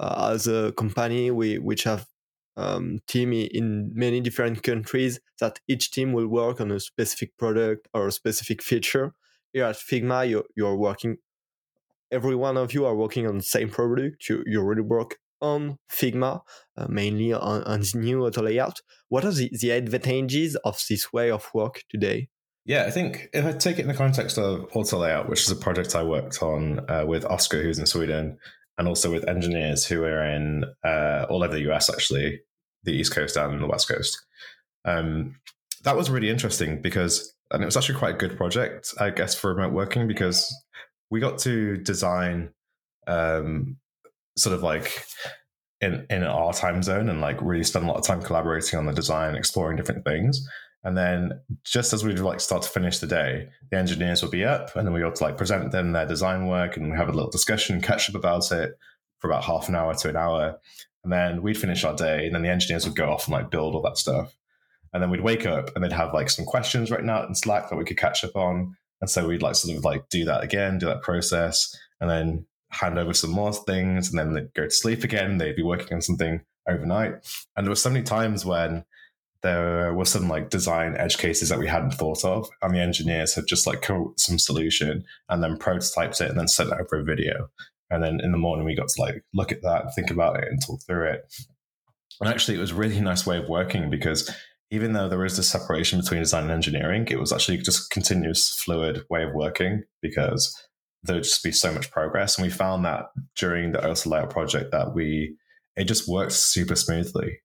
uh, 0.00 0.30
as 0.34 0.48
a 0.48 0.72
company 0.72 1.30
we 1.30 1.58
which 1.58 1.84
have 1.84 2.06
um, 2.58 3.00
team 3.08 3.32
in 3.32 3.92
many 3.94 4.20
different 4.20 4.62
countries 4.64 5.20
that 5.40 5.60
each 5.68 5.92
team 5.92 6.12
will 6.12 6.28
work 6.28 6.60
on 6.60 6.72
a 6.72 6.80
specific 6.80 7.36
product 7.38 7.88
or 7.94 8.08
a 8.08 8.12
specific 8.12 8.62
feature. 8.62 9.14
Here 9.54 9.64
at 9.66 9.76
Figma, 9.76 10.28
you're, 10.28 10.44
you're 10.56 10.76
working, 10.76 11.18
every 12.10 12.36
one 12.36 12.56
of 12.56 12.74
you 12.74 12.86
are 12.86 12.94
working 12.96 13.26
on 13.26 13.38
the 13.38 13.42
same 13.42 13.70
product. 13.70 14.28
You, 14.28 14.42
you 14.46 14.62
really 14.62 14.82
work 14.82 15.18
on 15.54 15.78
Figma, 15.90 16.40
uh, 16.76 16.86
mainly 16.88 17.32
on, 17.32 17.62
on 17.64 17.80
the 17.80 17.92
new 17.94 18.24
auto 18.26 18.42
layout. 18.42 18.80
What 19.08 19.24
are 19.24 19.32
the, 19.32 19.50
the 19.60 19.70
advantages 19.70 20.56
of 20.64 20.82
this 20.88 21.12
way 21.12 21.30
of 21.30 21.48
work 21.54 21.82
today? 21.88 22.28
Yeah, 22.66 22.84
I 22.84 22.90
think 22.90 23.28
if 23.32 23.44
I 23.44 23.52
take 23.52 23.78
it 23.78 23.82
in 23.82 23.88
the 23.88 23.94
context 23.94 24.38
of 24.38 24.68
Auto 24.74 24.98
Layout, 24.98 25.28
which 25.28 25.42
is 25.42 25.50
a 25.52 25.56
project 25.56 25.94
I 25.94 26.02
worked 26.02 26.42
on 26.42 26.80
uh, 26.90 27.04
with 27.06 27.24
Oscar, 27.24 27.62
who's 27.62 27.78
in 27.78 27.86
Sweden, 27.86 28.38
and 28.76 28.88
also 28.88 29.12
with 29.12 29.28
engineers 29.28 29.86
who 29.86 30.02
are 30.02 30.24
in 30.24 30.64
uh, 30.84 31.26
all 31.30 31.44
over 31.44 31.54
the 31.54 31.70
US, 31.70 31.88
actually, 31.88 32.40
the 32.82 32.92
East 32.92 33.14
Coast 33.14 33.36
and 33.36 33.62
the 33.62 33.68
West 33.68 33.88
Coast. 33.88 34.20
Um, 34.84 35.36
that 35.84 35.96
was 35.96 36.10
really 36.10 36.28
interesting 36.28 36.82
because, 36.82 37.34
and 37.52 37.62
it 37.62 37.66
was 37.66 37.76
actually 37.76 37.98
quite 37.98 38.16
a 38.16 38.18
good 38.18 38.36
project, 38.36 38.92
I 38.98 39.10
guess, 39.10 39.32
for 39.34 39.54
remote 39.54 39.72
working 39.72 40.08
because 40.08 40.52
we 41.08 41.20
got 41.20 41.38
to 41.38 41.76
design 41.76 42.50
um, 43.06 43.76
sort 44.36 44.54
of 44.54 44.62
like 44.62 45.04
in 45.80 46.06
in 46.10 46.22
our 46.22 46.52
time 46.52 46.82
zone 46.82 47.08
and 47.08 47.20
like 47.20 47.40
really 47.40 47.64
spend 47.64 47.84
a 47.84 47.88
lot 47.88 47.98
of 47.98 48.04
time 48.04 48.22
collaborating 48.22 48.78
on 48.78 48.86
the 48.86 48.92
design, 48.92 49.34
exploring 49.34 49.76
different 49.76 50.04
things. 50.04 50.46
And 50.84 50.96
then 50.96 51.40
just 51.64 51.92
as 51.92 52.04
we'd 52.04 52.20
like 52.20 52.40
start 52.40 52.62
to 52.62 52.68
finish 52.68 52.98
the 52.98 53.08
day, 53.08 53.48
the 53.70 53.76
engineers 53.76 54.22
would 54.22 54.30
be 54.30 54.44
up 54.44 54.76
and 54.76 54.86
then 54.86 54.94
we 54.94 55.02
ought 55.02 55.16
to 55.16 55.24
like 55.24 55.36
present 55.36 55.72
them 55.72 55.92
their 55.92 56.06
design 56.06 56.46
work 56.46 56.76
and 56.76 56.90
we 56.90 56.96
have 56.96 57.08
a 57.08 57.12
little 57.12 57.30
discussion, 57.30 57.74
and 57.74 57.84
catch 57.84 58.08
up 58.08 58.14
about 58.14 58.52
it 58.52 58.78
for 59.18 59.28
about 59.28 59.44
half 59.44 59.68
an 59.68 59.74
hour 59.74 59.94
to 59.94 60.08
an 60.08 60.16
hour. 60.16 60.58
And 61.02 61.12
then 61.12 61.42
we'd 61.42 61.58
finish 61.58 61.84
our 61.84 61.94
day 61.94 62.26
and 62.26 62.34
then 62.34 62.42
the 62.42 62.50
engineers 62.50 62.86
would 62.86 62.96
go 62.96 63.10
off 63.12 63.26
and 63.26 63.32
like 63.32 63.50
build 63.50 63.74
all 63.74 63.82
that 63.82 63.98
stuff. 63.98 64.36
And 64.92 65.02
then 65.02 65.10
we'd 65.10 65.20
wake 65.20 65.44
up 65.44 65.74
and 65.74 65.84
they'd 65.84 65.92
have 65.92 66.14
like 66.14 66.30
some 66.30 66.44
questions 66.44 66.90
written 66.90 67.10
out 67.10 67.28
in 67.28 67.34
Slack 67.34 67.68
that 67.68 67.76
we 67.76 67.84
could 67.84 67.98
catch 67.98 68.24
up 68.24 68.36
on. 68.36 68.76
And 69.00 69.10
so 69.10 69.26
we'd 69.26 69.42
like 69.42 69.56
sort 69.56 69.76
of 69.76 69.84
like 69.84 70.08
do 70.08 70.24
that 70.24 70.42
again, 70.42 70.78
do 70.78 70.86
that 70.86 71.02
process, 71.02 71.76
and 72.00 72.08
then 72.08 72.46
hand 72.70 72.98
over 72.98 73.14
some 73.14 73.30
more 73.30 73.52
things. 73.52 74.10
And 74.10 74.18
then 74.18 74.32
they'd 74.32 74.54
go 74.54 74.64
to 74.64 74.70
sleep 74.70 75.04
again. 75.04 75.38
They'd 75.38 75.56
be 75.56 75.62
working 75.62 75.94
on 75.94 76.02
something 76.02 76.40
overnight. 76.68 77.14
And 77.56 77.66
there 77.66 77.70
were 77.70 77.76
so 77.76 77.90
many 77.90 78.04
times 78.04 78.44
when 78.44 78.84
there 79.42 79.94
were 79.94 80.04
some 80.04 80.28
like 80.28 80.50
design 80.50 80.96
edge 80.96 81.18
cases 81.18 81.48
that 81.50 81.58
we 81.58 81.68
hadn't 81.68 81.92
thought 81.92 82.24
of, 82.24 82.48
and 82.62 82.74
the 82.74 82.80
engineers 82.80 83.34
had 83.34 83.46
just 83.46 83.66
like 83.66 83.82
come 83.82 84.12
some 84.16 84.38
solution 84.38 85.04
and 85.28 85.42
then 85.42 85.58
prototyped 85.58 86.20
it 86.20 86.30
and 86.30 86.38
then 86.38 86.48
sent 86.48 86.70
it 86.70 86.78
over 86.80 87.00
a 87.00 87.04
video. 87.04 87.48
And 87.90 88.02
then 88.02 88.20
in 88.20 88.32
the 88.32 88.38
morning, 88.38 88.66
we 88.66 88.74
got 88.74 88.88
to 88.88 89.00
like 89.00 89.24
look 89.32 89.52
at 89.52 89.62
that, 89.62 89.94
think 89.94 90.10
about 90.10 90.42
it, 90.42 90.48
and 90.48 90.60
talk 90.60 90.80
through 90.84 91.10
it. 91.10 91.32
And 92.20 92.28
actually, 92.28 92.56
it 92.56 92.60
was 92.60 92.72
a 92.72 92.76
really 92.76 93.00
nice 93.00 93.26
way 93.26 93.38
of 93.38 93.48
working 93.48 93.90
because 93.90 94.34
even 94.70 94.92
though 94.92 95.08
there 95.08 95.24
is 95.24 95.36
this 95.36 95.48
separation 95.48 96.00
between 96.00 96.20
design 96.20 96.44
and 96.44 96.52
engineering, 96.52 97.06
it 97.08 97.20
was 97.20 97.32
actually 97.32 97.58
just 97.58 97.86
a 97.86 97.94
continuous, 97.94 98.50
fluid 98.64 99.04
way 99.08 99.22
of 99.22 99.32
working 99.32 99.84
because 100.02 100.60
there 101.02 101.16
would 101.16 101.24
just 101.24 101.42
be 101.42 101.52
so 101.52 101.72
much 101.72 101.90
progress. 101.90 102.36
And 102.36 102.46
we 102.46 102.52
found 102.52 102.84
that 102.84 103.06
during 103.36 103.72
the 103.72 103.88
Auto 103.88 104.10
Layout 104.10 104.30
project 104.30 104.72
that 104.72 104.94
we 104.94 105.36
it 105.76 105.84
just 105.84 106.08
worked 106.08 106.32
super 106.32 106.74
smoothly 106.74 107.38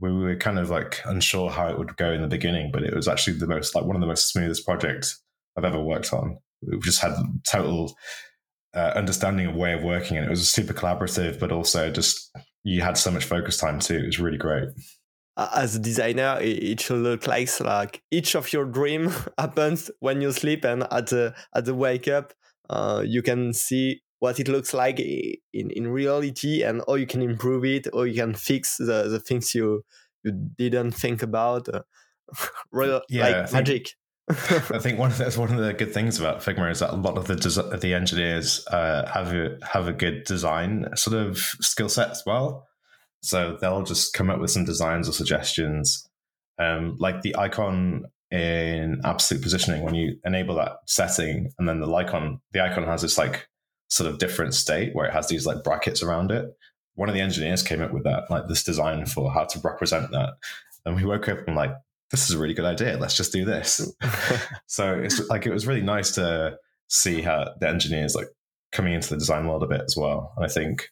we 0.00 0.12
were 0.12 0.36
kind 0.36 0.58
of 0.58 0.70
like 0.70 1.00
unsure 1.04 1.50
how 1.50 1.68
it 1.68 1.78
would 1.78 1.96
go 1.96 2.12
in 2.12 2.22
the 2.22 2.28
beginning, 2.28 2.70
but 2.72 2.82
it 2.82 2.94
was 2.94 3.08
actually 3.08 3.38
the 3.38 3.46
most 3.46 3.74
like 3.74 3.84
one 3.84 3.96
of 3.96 4.00
the 4.00 4.06
most 4.06 4.30
smoothest 4.30 4.64
projects 4.64 5.20
I've 5.56 5.64
ever 5.64 5.80
worked 5.80 6.12
on. 6.12 6.38
We 6.62 6.78
just 6.80 7.00
had 7.00 7.14
total 7.48 7.96
uh, 8.74 8.92
understanding 8.94 9.46
of 9.46 9.56
way 9.56 9.72
of 9.72 9.82
working, 9.82 10.16
and 10.16 10.26
it 10.26 10.30
was 10.30 10.48
super 10.48 10.72
collaborative, 10.72 11.40
but 11.40 11.52
also 11.52 11.90
just 11.90 12.30
you 12.62 12.80
had 12.82 12.96
so 12.96 13.10
much 13.10 13.24
focus 13.24 13.56
time 13.56 13.80
too. 13.80 13.96
It 13.96 14.06
was 14.06 14.20
really 14.20 14.38
great. 14.38 14.68
As 15.36 15.76
a 15.76 15.78
designer, 15.78 16.36
it 16.40 16.80
should 16.80 16.98
look 16.98 17.26
like 17.26 17.48
like 17.60 18.02
each 18.10 18.34
of 18.34 18.52
your 18.52 18.64
dream 18.64 19.12
happens 19.38 19.90
when 20.00 20.20
you 20.20 20.30
sleep, 20.32 20.64
and 20.64 20.84
at 20.92 21.08
the 21.08 21.34
at 21.54 21.64
the 21.64 21.74
wake 21.74 22.06
up, 22.06 22.34
uh, 22.70 23.02
you 23.04 23.22
can 23.22 23.52
see 23.52 24.00
what 24.20 24.40
it 24.40 24.48
looks 24.48 24.74
like 24.74 24.98
in, 24.98 25.70
in 25.70 25.88
reality 25.88 26.62
and 26.62 26.82
how 26.88 26.94
you 26.94 27.06
can 27.06 27.22
improve 27.22 27.64
it 27.64 27.86
or 27.92 28.06
you 28.06 28.20
can 28.20 28.34
fix 28.34 28.76
the, 28.78 29.08
the 29.08 29.20
things 29.20 29.54
you 29.54 29.84
you 30.24 30.32
didn't 30.58 30.90
think 30.90 31.22
about 31.22 31.68
uh, 31.72 31.82
real, 32.72 33.00
yeah, 33.08 33.22
like 33.22 33.36
think, 33.48 33.52
magic 33.52 33.88
I 34.28 34.78
think 34.78 34.98
one 34.98 35.10
of 35.10 35.18
the, 35.18 35.30
one 35.40 35.52
of 35.52 35.58
the 35.58 35.72
good 35.72 35.94
things 35.94 36.18
about 36.18 36.40
Figma 36.40 36.70
is 36.70 36.80
that 36.80 36.92
a 36.92 36.96
lot 36.96 37.16
of 37.16 37.26
the 37.26 37.78
the 37.80 37.94
engineers 37.94 38.66
uh, 38.68 39.08
have 39.10 39.32
a, 39.32 39.58
have 39.62 39.88
a 39.88 39.92
good 39.92 40.24
design 40.24 40.88
sort 40.96 41.16
of 41.16 41.38
skill 41.38 41.88
set 41.88 42.10
as 42.10 42.22
well. 42.26 42.66
So 43.22 43.56
they'll 43.60 43.82
just 43.82 44.14
come 44.14 44.30
up 44.30 44.40
with 44.40 44.50
some 44.50 44.64
designs 44.64 45.08
or 45.08 45.12
suggestions, 45.12 46.06
um, 46.58 46.96
like 46.98 47.22
the 47.22 47.36
icon 47.36 48.04
in 48.30 49.00
absolute 49.04 49.42
positioning. 49.42 49.82
When 49.82 49.94
you 49.94 50.18
enable 50.24 50.54
that 50.56 50.78
setting, 50.86 51.52
and 51.58 51.68
then 51.68 51.80
the 51.80 51.92
icon 51.92 52.40
the 52.52 52.62
icon 52.62 52.84
has 52.84 53.02
this 53.02 53.18
like 53.18 53.48
sort 53.88 54.10
of 54.10 54.18
different 54.18 54.54
state 54.54 54.94
where 54.94 55.06
it 55.06 55.12
has 55.12 55.28
these 55.28 55.46
like 55.46 55.64
brackets 55.64 56.02
around 56.02 56.30
it. 56.30 56.46
One 56.94 57.08
of 57.08 57.14
the 57.14 57.20
engineers 57.20 57.62
came 57.62 57.80
up 57.80 57.92
with 57.92 58.04
that, 58.04 58.30
like 58.30 58.48
this 58.48 58.64
design 58.64 59.06
for 59.06 59.32
how 59.32 59.44
to 59.44 59.60
represent 59.60 60.10
that. 60.10 60.34
And 60.84 60.96
we 60.96 61.04
woke 61.04 61.28
up 61.28 61.38
and 61.46 61.56
like, 61.56 61.72
this 62.10 62.28
is 62.28 62.34
a 62.34 62.38
really 62.38 62.54
good 62.54 62.64
idea. 62.64 62.98
Let's 62.98 63.16
just 63.16 63.32
do 63.32 63.44
this. 63.44 63.92
so 64.66 64.94
it's 64.94 65.26
like 65.28 65.46
it 65.46 65.52
was 65.52 65.66
really 65.66 65.82
nice 65.82 66.12
to 66.16 66.56
see 66.88 67.22
how 67.22 67.54
the 67.60 67.68
engineers 67.68 68.14
like 68.14 68.28
coming 68.72 68.94
into 68.94 69.10
the 69.10 69.16
design 69.18 69.46
world 69.46 69.62
a 69.62 69.66
bit 69.66 69.82
as 69.82 69.96
well. 69.96 70.32
And 70.36 70.44
I 70.44 70.48
think 70.48 70.88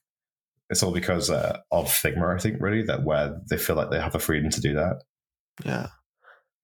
it's 0.70 0.82
all 0.82 0.92
because 0.92 1.30
uh, 1.30 1.58
of 1.70 1.86
Figma. 1.86 2.34
I 2.34 2.38
think 2.38 2.60
really 2.60 2.82
that 2.84 3.04
where 3.04 3.40
they 3.48 3.56
feel 3.56 3.76
like 3.76 3.90
they 3.90 4.00
have 4.00 4.12
the 4.12 4.18
freedom 4.18 4.50
to 4.50 4.60
do 4.60 4.74
that. 4.74 5.02
Yeah, 5.64 5.88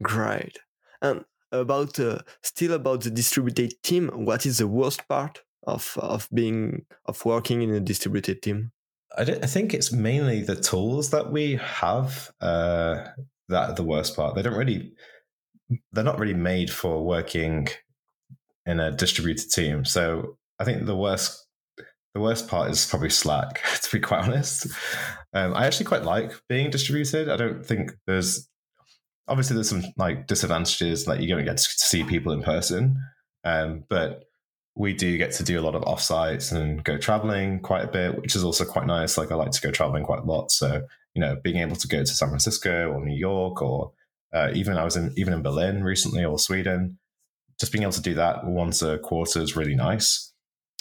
Great. 0.02 0.58
And 1.00 1.24
about 1.50 1.98
uh, 1.98 2.20
still 2.42 2.72
about 2.72 3.02
the 3.02 3.10
distributed 3.10 3.74
team, 3.82 4.08
what 4.08 4.46
is 4.46 4.58
the 4.58 4.68
worst 4.68 5.06
part 5.08 5.42
of 5.66 5.96
of 5.98 6.28
being 6.32 6.84
of 7.06 7.24
working 7.24 7.62
in 7.62 7.70
a 7.70 7.80
distributed 7.80 8.42
team? 8.42 8.72
I, 9.16 9.22
I 9.22 9.46
think 9.46 9.74
it's 9.74 9.92
mainly 9.92 10.42
the 10.42 10.56
tools 10.56 11.10
that 11.10 11.30
we 11.30 11.56
have 11.56 12.30
uh, 12.40 13.04
that 13.48 13.70
are 13.70 13.74
the 13.74 13.82
worst 13.82 14.16
part. 14.16 14.34
They 14.34 14.42
don't 14.42 14.56
really, 14.56 14.92
they're 15.92 16.04
not 16.04 16.18
really 16.18 16.34
made 16.34 16.70
for 16.70 17.04
working 17.04 17.68
in 18.64 18.80
a 18.80 18.90
distributed 18.90 19.50
team. 19.50 19.84
So 19.84 20.38
I 20.58 20.64
think 20.64 20.86
the 20.86 20.96
worst 20.96 21.46
the 22.14 22.20
worst 22.20 22.46
part 22.48 22.70
is 22.70 22.86
probably 22.86 23.10
Slack, 23.10 23.62
to 23.82 23.90
be 23.90 24.00
quite 24.00 24.24
honest. 24.24 24.66
Um, 25.32 25.54
I 25.54 25.66
actually 25.66 25.86
quite 25.86 26.04
like 26.04 26.32
being 26.48 26.70
distributed. 26.70 27.28
I 27.28 27.36
don't 27.36 27.64
think 27.64 27.92
there's 28.06 28.48
obviously 29.28 29.54
there's 29.54 29.68
some 29.68 29.84
like 29.96 30.26
disadvantages 30.26 31.06
like 31.06 31.20
you 31.20 31.28
don't 31.28 31.44
get 31.44 31.56
to 31.56 31.62
see 31.62 32.04
people 32.04 32.32
in 32.32 32.42
person, 32.42 32.96
um, 33.44 33.84
but 33.88 34.24
we 34.74 34.94
do 34.94 35.18
get 35.18 35.32
to 35.32 35.44
do 35.44 35.60
a 35.60 35.62
lot 35.62 35.74
of 35.74 35.82
offsites 35.82 36.52
and 36.52 36.82
go 36.82 36.96
traveling 36.96 37.60
quite 37.60 37.84
a 37.84 37.88
bit, 37.88 38.16
which 38.20 38.34
is 38.34 38.42
also 38.42 38.64
quite 38.64 38.86
nice. 38.86 39.18
Like 39.18 39.30
I 39.30 39.34
like 39.34 39.50
to 39.50 39.60
go 39.60 39.70
traveling 39.70 40.04
quite 40.04 40.20
a 40.20 40.24
lot, 40.26 40.50
so 40.50 40.82
you 41.14 41.20
know, 41.20 41.36
being 41.42 41.58
able 41.58 41.76
to 41.76 41.88
go 41.88 41.98
to 41.98 42.06
San 42.06 42.28
Francisco 42.28 42.90
or 42.90 43.04
New 43.04 43.16
York 43.16 43.60
or 43.60 43.92
uh, 44.32 44.50
even 44.54 44.78
I 44.78 44.84
was 44.84 44.96
in 44.96 45.12
even 45.16 45.34
in 45.34 45.42
Berlin 45.42 45.84
recently 45.84 46.24
or 46.24 46.38
Sweden, 46.38 46.98
just 47.60 47.72
being 47.72 47.82
able 47.82 47.92
to 47.92 48.02
do 48.02 48.14
that 48.14 48.46
once 48.46 48.82
a 48.82 48.98
quarter 48.98 49.40
is 49.40 49.56
really 49.56 49.74
nice. 49.74 50.31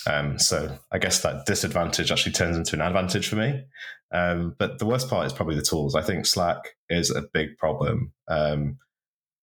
Um, 0.08 0.40
so 0.40 0.78
I 0.92 0.98
guess 0.98 1.22
that 1.22 1.46
disadvantage 1.46 2.12
actually 2.12 2.32
turns 2.32 2.58
into 2.58 2.76
an 2.76 2.82
advantage 2.82 3.28
for 3.28 3.36
me. 3.36 3.64
Um, 4.14 4.56
but 4.58 4.80
the 4.80 4.86
worst 4.86 5.10
part 5.10 5.26
is 5.26 5.34
probably 5.34 5.56
the 5.56 5.62
tools. 5.62 5.96
I 5.96 6.02
think 6.02 6.26
Slack 6.26 6.76
is 6.90 7.12
a 7.12 7.24
big 7.34 7.58
problem. 7.58 8.12
Um, 8.28 8.78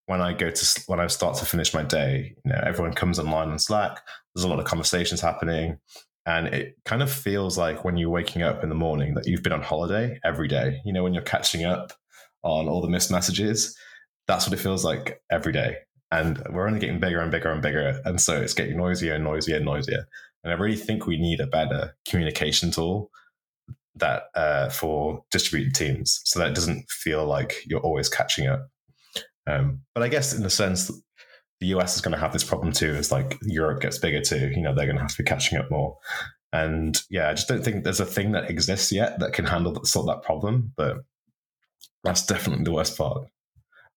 when 0.06 0.20
I 0.22 0.32
go 0.32 0.50
to 0.50 0.82
when 0.86 1.00
I 1.00 1.06
start 1.06 1.36
to 1.36 1.44
finish 1.44 1.74
my 1.74 1.82
day, 1.82 2.34
you 2.44 2.52
know, 2.52 2.60
everyone 2.64 2.94
comes 2.94 3.18
online 3.18 3.50
on 3.50 3.58
Slack. 3.58 4.00
There's 4.34 4.44
a 4.44 4.48
lot 4.48 4.58
of 4.58 4.64
conversations 4.64 5.20
happening, 5.20 5.78
and 6.24 6.48
it 6.48 6.76
kind 6.86 7.02
of 7.02 7.12
feels 7.12 7.58
like 7.58 7.84
when 7.84 7.98
you're 7.98 8.08
waking 8.10 8.42
up 8.42 8.62
in 8.62 8.70
the 8.70 8.74
morning 8.74 9.14
that 9.14 9.26
you've 9.26 9.42
been 9.42 9.52
on 9.52 9.62
holiday 9.62 10.18
every 10.24 10.48
day. 10.48 10.80
You 10.86 10.94
know, 10.94 11.02
when 11.02 11.12
you're 11.12 11.22
catching 11.22 11.64
up 11.64 11.92
on 12.42 12.68
all 12.68 12.80
the 12.80 12.88
missed 12.88 13.10
messages, 13.10 13.76
that's 14.26 14.46
what 14.46 14.58
it 14.58 14.62
feels 14.62 14.82
like 14.82 15.20
every 15.30 15.52
day. 15.52 15.76
And 16.10 16.42
we're 16.50 16.66
only 16.66 16.80
getting 16.80 17.00
bigger 17.00 17.20
and 17.20 17.30
bigger 17.30 17.50
and 17.50 17.60
bigger, 17.60 18.00
and 18.06 18.18
so 18.18 18.40
it's 18.40 18.54
getting 18.54 18.78
noisier 18.78 19.14
and 19.14 19.24
noisier 19.24 19.56
and 19.56 19.66
noisier. 19.66 20.06
And 20.44 20.52
I 20.52 20.56
really 20.56 20.76
think 20.76 21.06
we 21.06 21.18
need 21.18 21.40
a 21.40 21.46
better 21.46 21.94
communication 22.08 22.70
tool 22.70 23.10
that 23.96 24.24
uh, 24.34 24.68
for 24.68 25.24
distributed 25.30 25.74
teams, 25.74 26.20
so 26.24 26.38
that 26.38 26.48
it 26.48 26.54
doesn't 26.54 26.88
feel 26.88 27.26
like 27.26 27.56
you're 27.66 27.80
always 27.80 28.08
catching 28.08 28.46
up. 28.46 28.68
Um, 29.46 29.80
but 29.94 30.04
I 30.04 30.08
guess 30.08 30.32
in 30.32 30.44
a 30.44 30.50
sense, 30.50 30.90
the 31.60 31.66
US 31.68 31.96
is 31.96 32.02
going 32.02 32.12
to 32.12 32.20
have 32.20 32.32
this 32.32 32.44
problem 32.44 32.72
too. 32.72 32.94
As 32.94 33.10
like 33.10 33.38
Europe 33.42 33.80
gets 33.80 33.98
bigger 33.98 34.20
too, 34.20 34.50
you 34.54 34.62
know, 34.62 34.74
they're 34.74 34.86
going 34.86 34.96
to 34.96 35.02
have 35.02 35.14
to 35.16 35.22
be 35.22 35.28
catching 35.28 35.58
up 35.58 35.70
more. 35.70 35.96
And 36.52 37.00
yeah, 37.10 37.28
I 37.28 37.34
just 37.34 37.48
don't 37.48 37.64
think 37.64 37.84
there's 37.84 38.00
a 38.00 38.06
thing 38.06 38.32
that 38.32 38.50
exists 38.50 38.92
yet 38.92 39.18
that 39.18 39.32
can 39.32 39.44
handle 39.44 39.72
that, 39.72 39.86
sort 39.86 40.06
that 40.06 40.22
problem. 40.22 40.72
But 40.76 40.98
that's 42.04 42.24
definitely 42.24 42.64
the 42.64 42.72
worst 42.72 42.96
part. 42.96 43.26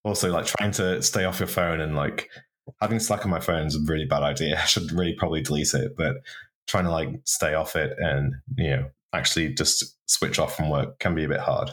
Also, 0.04 0.32
like 0.32 0.46
trying 0.46 0.72
to 0.72 1.00
stay 1.00 1.24
off 1.24 1.38
your 1.38 1.46
phone 1.46 1.80
and 1.80 1.94
like 1.94 2.28
having 2.80 3.00
Slack 3.00 3.24
on 3.24 3.30
my 3.30 3.40
phone 3.40 3.66
is 3.66 3.76
a 3.76 3.80
really 3.86 4.04
bad 4.04 4.22
idea. 4.22 4.58
I 4.62 4.64
should 4.64 4.92
really 4.92 5.14
probably 5.14 5.42
delete 5.42 5.74
it, 5.74 5.92
but 5.96 6.16
trying 6.66 6.84
to 6.84 6.90
like 6.90 7.08
stay 7.24 7.54
off 7.54 7.76
it 7.76 7.96
and 7.98 8.34
you 8.56 8.70
know 8.70 8.90
actually 9.12 9.52
just 9.52 9.96
switch 10.06 10.38
off 10.38 10.56
from 10.56 10.70
work 10.70 10.98
can 10.98 11.14
be 11.14 11.24
a 11.24 11.28
bit 11.28 11.40
hard. 11.40 11.70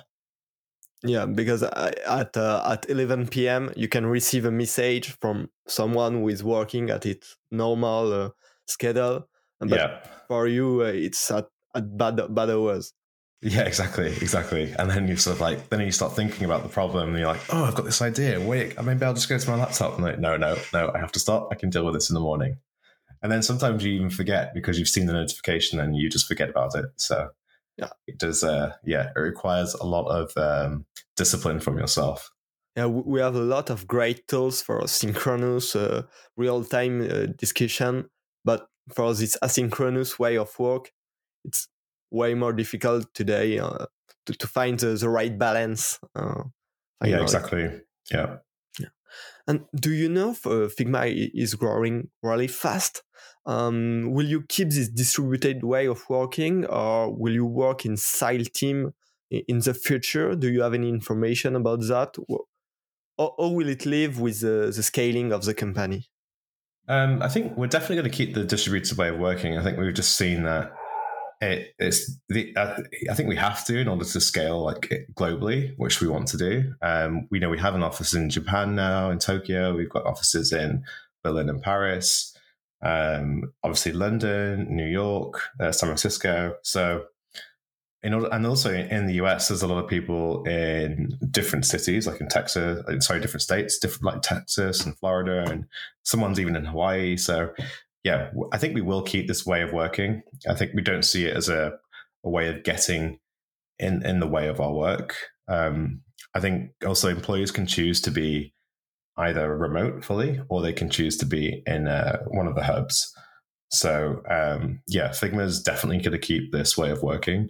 Yeah, 1.03 1.25
because 1.25 1.63
at 1.63 2.35
uh, 2.35 2.63
at 2.65 2.89
11 2.89 3.27
p.m. 3.27 3.71
you 3.77 3.87
can 3.87 4.05
receive 4.05 4.45
a 4.45 4.51
message 4.51 5.15
from 5.21 5.49
someone 5.67 6.15
who 6.15 6.27
is 6.27 6.43
working 6.43 6.89
at 6.89 7.05
its 7.05 7.37
normal 7.51 8.11
uh, 8.11 8.29
schedule, 8.67 9.29
but 9.59 9.71
yeah. 9.71 10.03
for 10.27 10.47
you 10.47 10.81
uh, 10.81 10.87
it's 10.87 11.31
at, 11.31 11.47
at 11.73 11.97
bad 11.97 12.19
bad 12.35 12.49
hours. 12.49 12.93
Yeah, 13.41 13.61
exactly, 13.61 14.07
exactly. 14.07 14.73
And 14.77 14.89
then 14.89 15.07
you 15.07 15.15
sort 15.15 15.37
of 15.37 15.41
like, 15.41 15.69
then 15.69 15.79
you 15.79 15.91
start 15.91 16.13
thinking 16.13 16.43
about 16.43 16.63
the 16.63 16.69
problem, 16.69 17.09
and 17.09 17.17
you're 17.17 17.27
like, 17.27 17.41
oh, 17.53 17.63
I've 17.63 17.75
got 17.75 17.85
this 17.85 18.01
idea. 18.01 18.39
Wait, 18.39 18.81
maybe 18.83 19.05
I'll 19.05 19.13
just 19.13 19.29
go 19.29 19.37
to 19.37 19.49
my 19.49 19.55
laptop. 19.55 19.95
And 19.95 20.03
like, 20.03 20.19
no, 20.19 20.35
no, 20.35 20.57
no, 20.73 20.91
I 20.93 20.99
have 20.99 21.13
to 21.13 21.19
stop. 21.19 21.47
I 21.51 21.55
can 21.55 21.69
deal 21.69 21.85
with 21.85 21.93
this 21.93 22.09
in 22.09 22.15
the 22.15 22.19
morning. 22.19 22.57
And 23.21 23.31
then 23.31 23.41
sometimes 23.41 23.83
you 23.83 23.93
even 23.93 24.09
forget 24.09 24.53
because 24.53 24.77
you've 24.77 24.89
seen 24.89 25.05
the 25.05 25.13
notification 25.13 25.79
and 25.79 25.95
you 25.95 26.09
just 26.09 26.27
forget 26.27 26.49
about 26.49 26.75
it. 26.75 26.85
So 26.97 27.29
yeah, 27.77 27.89
it 28.07 28.17
does. 28.17 28.43
Uh, 28.43 28.73
yeah, 28.83 29.11
it 29.15 29.19
requires 29.19 29.73
a 29.73 29.85
lot 29.85 30.07
of 30.07 30.35
um, 30.35 30.85
discipline 31.15 31.61
from 31.61 31.77
yourself. 31.77 32.31
Yeah, 32.75 32.87
we 32.87 33.19
have 33.19 33.35
a 33.35 33.39
lot 33.39 33.69
of 33.69 33.87
great 33.87 34.27
tools 34.27 34.61
for 34.61 34.85
synchronous, 34.87 35.75
uh, 35.75 36.03
real-time 36.37 37.01
uh, 37.01 37.25
discussion, 37.37 38.09
but 38.45 38.67
for 38.93 39.13
this 39.13 39.37
asynchronous 39.41 40.19
way 40.19 40.37
of 40.37 40.57
work, 40.59 40.91
it's 41.43 41.67
way 42.11 42.33
more 42.33 42.53
difficult 42.53 43.13
today 43.13 43.59
uh, 43.59 43.85
to, 44.25 44.33
to 44.33 44.47
find 44.47 44.79
the, 44.79 44.87
the 44.87 45.09
right 45.09 45.37
balance. 45.37 45.99
Uh, 46.15 46.43
yeah, 47.03 47.21
exactly. 47.21 47.69
Yeah. 48.11 48.37
Yeah. 48.79 48.87
And 49.47 49.65
do 49.75 49.91
you 49.91 50.09
know 50.09 50.31
if 50.31 50.45
uh, 50.45 50.69
Figma 50.69 51.31
is 51.33 51.55
growing 51.55 52.09
really 52.21 52.47
fast? 52.47 53.03
Um, 53.45 54.11
will 54.11 54.27
you 54.27 54.43
keep 54.47 54.69
this 54.69 54.89
distributed 54.89 55.63
way 55.63 55.87
of 55.87 56.03
working 56.09 56.65
or 56.65 57.13
will 57.15 57.33
you 57.33 57.45
work 57.45 57.85
in 57.85 57.97
side 57.97 58.53
team 58.53 58.93
in 59.31 59.59
the 59.59 59.73
future? 59.73 60.35
Do 60.35 60.51
you 60.51 60.61
have 60.61 60.73
any 60.73 60.89
information 60.89 61.55
about 61.55 61.81
that? 61.81 62.15
Or, 62.27 62.45
or 63.17 63.55
will 63.55 63.69
it 63.69 63.85
live 63.85 64.19
with 64.19 64.41
the, 64.41 64.71
the 64.75 64.83
scaling 64.83 65.31
of 65.31 65.45
the 65.45 65.53
company? 65.53 66.09
Um, 66.87 67.21
I 67.21 67.29
think 67.29 67.55
we're 67.55 67.67
definitely 67.67 67.97
going 67.97 68.11
to 68.11 68.17
keep 68.17 68.33
the 68.33 68.43
distributed 68.43 68.97
way 68.97 69.09
of 69.09 69.19
working. 69.19 69.57
I 69.57 69.63
think 69.63 69.77
we've 69.77 69.93
just 69.93 70.17
seen 70.17 70.43
that 70.43 70.73
it, 71.41 71.73
it's 71.79 72.17
the, 72.27 72.53
uh, 72.55 72.81
I 73.09 73.13
think 73.13 73.29
we 73.29 73.35
have 73.37 73.65
to 73.65 73.77
in 73.77 73.87
order 73.87 74.03
to 74.03 74.21
scale 74.21 74.61
like 74.61 75.07
globally, 75.13 75.73
which 75.77 76.01
we 76.01 76.07
want 76.07 76.27
to 76.29 76.37
do. 76.37 76.73
Um, 76.81 77.27
we 77.31 77.39
know 77.39 77.49
we 77.49 77.59
have 77.59 77.75
an 77.75 77.83
office 77.83 78.13
in 78.13 78.29
Japan 78.29 78.75
now, 78.75 79.09
in 79.09 79.19
Tokyo. 79.19 79.75
We've 79.75 79.89
got 79.89 80.05
offices 80.05 80.51
in 80.51 80.83
Berlin 81.23 81.49
and 81.49 81.61
Paris, 81.61 82.35
um, 82.81 83.53
obviously 83.63 83.93
London, 83.93 84.67
New 84.75 84.87
York, 84.87 85.41
uh, 85.59 85.71
San 85.71 85.87
Francisco. 85.87 86.55
So, 86.63 87.05
in 88.01 88.13
order, 88.13 88.29
and 88.31 88.47
also 88.47 88.73
in 88.73 89.07
the 89.07 89.15
US, 89.15 89.49
there's 89.49 89.61
a 89.61 89.67
lot 89.67 89.83
of 89.83 89.89
people 89.89 90.43
in 90.45 91.17
different 91.31 91.65
cities, 91.65 92.07
like 92.07 92.21
in 92.21 92.29
Texas, 92.29 92.81
uh, 92.87 92.99
sorry, 93.01 93.19
different 93.19 93.41
states, 93.41 93.77
different 93.77 94.05
like 94.05 94.21
Texas 94.21 94.85
and 94.85 94.97
Florida, 94.97 95.45
and 95.49 95.65
someone's 96.03 96.39
even 96.39 96.55
in 96.55 96.63
Hawaii. 96.63 97.17
So 97.17 97.49
yeah, 98.03 98.31
I 98.51 98.57
think 98.57 98.75
we 98.75 98.81
will 98.81 99.01
keep 99.01 99.27
this 99.27 99.45
way 99.45 99.61
of 99.61 99.73
working. 99.73 100.21
I 100.49 100.53
think 100.53 100.73
we 100.73 100.81
don't 100.81 101.03
see 101.03 101.25
it 101.25 101.35
as 101.35 101.49
a, 101.49 101.73
a 102.23 102.29
way 102.29 102.47
of 102.47 102.63
getting 102.63 103.19
in 103.77 104.05
in 104.05 104.19
the 104.19 104.27
way 104.27 104.47
of 104.47 104.59
our 104.59 104.73
work. 104.73 105.15
Um, 105.47 106.01
I 106.33 106.39
think 106.39 106.71
also 106.85 107.09
employees 107.09 107.51
can 107.51 107.65
choose 107.65 108.01
to 108.01 108.11
be 108.11 108.53
either 109.17 109.55
remote 109.57 110.03
fully 110.03 110.39
or 110.49 110.61
they 110.61 110.73
can 110.73 110.89
choose 110.89 111.17
to 111.17 111.25
be 111.25 111.61
in 111.65 111.87
uh, 111.87 112.19
one 112.27 112.47
of 112.47 112.55
the 112.55 112.63
hubs. 112.63 113.13
So 113.71 114.21
um, 114.29 114.81
yeah, 114.87 115.09
Figma 115.09 115.43
is 115.43 115.61
definitely 115.61 115.97
going 115.97 116.11
to 116.11 116.19
keep 116.19 116.51
this 116.51 116.77
way 116.77 116.91
of 116.91 117.03
working. 117.03 117.49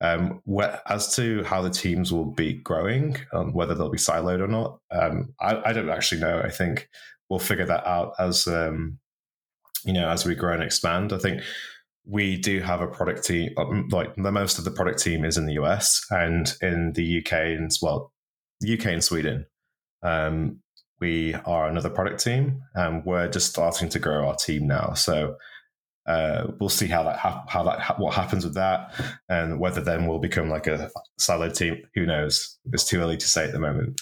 Um, 0.00 0.42
as 0.86 1.14
to 1.16 1.44
how 1.44 1.62
the 1.62 1.70
teams 1.70 2.12
will 2.12 2.26
be 2.26 2.54
growing, 2.54 3.16
um, 3.32 3.54
whether 3.54 3.74
they'll 3.74 3.90
be 3.90 3.96
siloed 3.96 4.40
or 4.40 4.48
not, 4.48 4.78
um, 4.90 5.32
I, 5.40 5.70
I, 5.70 5.72
don't 5.72 5.88
actually 5.88 6.20
know. 6.20 6.42
I 6.44 6.50
think 6.50 6.90
we'll 7.30 7.38
figure 7.38 7.64
that 7.64 7.86
out 7.86 8.12
as 8.18 8.46
um, 8.46 8.98
you 9.84 9.92
know, 9.92 10.08
as 10.08 10.24
we 10.24 10.34
grow 10.34 10.52
and 10.52 10.62
expand. 10.62 11.12
I 11.12 11.18
think 11.18 11.42
we 12.06 12.36
do 12.36 12.60
have 12.60 12.80
a 12.80 12.86
product 12.86 13.24
team, 13.24 13.50
um, 13.56 13.88
like 13.90 14.14
the 14.16 14.32
most 14.32 14.58
of 14.58 14.64
the 14.64 14.70
product 14.70 15.00
team 15.02 15.24
is 15.24 15.38
in 15.38 15.46
the 15.46 15.54
US 15.54 16.04
and 16.10 16.54
in 16.60 16.92
the 16.92 17.18
UK 17.18 17.32
and 17.32 17.70
well, 17.80 18.12
UK 18.62 18.86
and 18.86 19.04
Sweden. 19.04 19.46
Um, 20.02 20.60
we 21.00 21.34
are 21.46 21.66
another 21.66 21.90
product 21.90 22.22
team 22.22 22.62
and 22.74 23.04
we're 23.04 23.28
just 23.28 23.50
starting 23.50 23.88
to 23.90 23.98
grow 23.98 24.28
our 24.28 24.36
team 24.36 24.66
now. 24.66 24.92
So 24.94 25.36
uh, 26.06 26.48
we'll 26.58 26.68
see 26.68 26.86
how 26.86 27.02
that 27.02 27.16
ha- 27.16 27.44
how 27.48 27.62
that 27.62 27.80
ha- 27.80 27.96
what 27.96 28.14
happens 28.14 28.44
with 28.44 28.54
that, 28.54 28.92
and 29.30 29.58
whether 29.58 29.80
then 29.80 30.06
we'll 30.06 30.18
become 30.18 30.50
like 30.50 30.66
a 30.66 30.90
solid 31.16 31.54
team. 31.54 31.82
Who 31.94 32.04
knows? 32.04 32.58
It's 32.72 32.84
too 32.84 33.00
early 33.00 33.16
to 33.16 33.26
say 33.26 33.46
at 33.46 33.52
the 33.52 33.58
moment. 33.58 34.00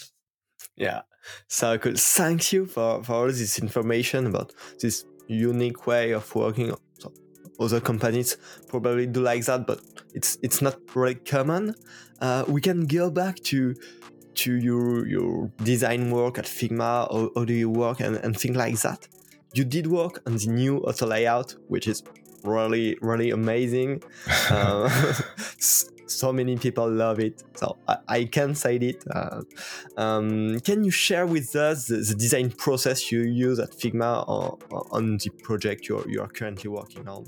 Yeah. 0.76 1.02
So 1.48 1.78
cool. 1.78 1.92
Thank 1.94 2.52
you 2.52 2.66
for, 2.66 3.04
for 3.04 3.12
all 3.12 3.26
this 3.26 3.58
information 3.60 4.26
about 4.26 4.52
this 4.80 5.04
unique 5.26 5.86
way 5.86 6.12
of 6.12 6.34
working. 6.34 6.74
So 6.98 7.12
other 7.60 7.80
companies 7.80 8.36
probably 8.68 9.06
do 9.06 9.20
like 9.20 9.44
that, 9.46 9.66
but 9.66 9.80
it's 10.14 10.38
it's 10.42 10.62
not 10.62 10.76
really 10.94 11.14
common. 11.14 11.74
Uh, 12.20 12.44
we 12.46 12.60
can 12.60 12.86
go 12.86 13.10
back 13.10 13.36
to 13.50 13.74
to 14.34 14.54
your 14.54 15.06
your 15.06 15.50
design 15.62 16.10
work 16.10 16.38
at 16.38 16.44
Figma, 16.46 17.06
or 17.10 17.30
how 17.34 17.44
do 17.44 17.52
you 17.52 17.70
work 17.70 18.00
and, 18.00 18.16
and 18.16 18.38
things 18.38 18.56
like 18.56 18.80
that. 18.80 19.08
You 19.54 19.64
did 19.64 19.86
work 19.86 20.22
on 20.26 20.36
the 20.36 20.46
new 20.46 20.78
auto 20.78 21.06
layout, 21.06 21.54
which 21.68 21.86
is 21.86 22.02
really 22.44 22.96
really 23.00 23.30
amazing. 23.30 24.02
uh, 24.50 24.88
so 26.12 26.32
many 26.32 26.56
people 26.56 26.90
love 26.90 27.18
it. 27.20 27.42
So 27.54 27.76
I, 27.88 27.96
I 28.08 28.24
can 28.24 28.54
say 28.54 28.76
it. 28.76 29.04
Uh, 29.10 29.42
um, 29.96 30.60
can 30.60 30.84
you 30.84 30.90
share 30.90 31.26
with 31.26 31.54
us 31.56 31.86
the, 31.86 31.96
the, 31.96 32.14
design 32.14 32.50
process 32.50 33.10
you 33.10 33.22
use 33.22 33.58
at 33.58 33.70
Figma 33.72 34.28
or 34.28 34.58
on 34.90 35.18
the 35.18 35.30
project 35.42 35.88
you're, 35.88 36.08
you 36.08 36.20
are 36.20 36.28
currently 36.28 36.68
working 36.68 37.08
on? 37.08 37.26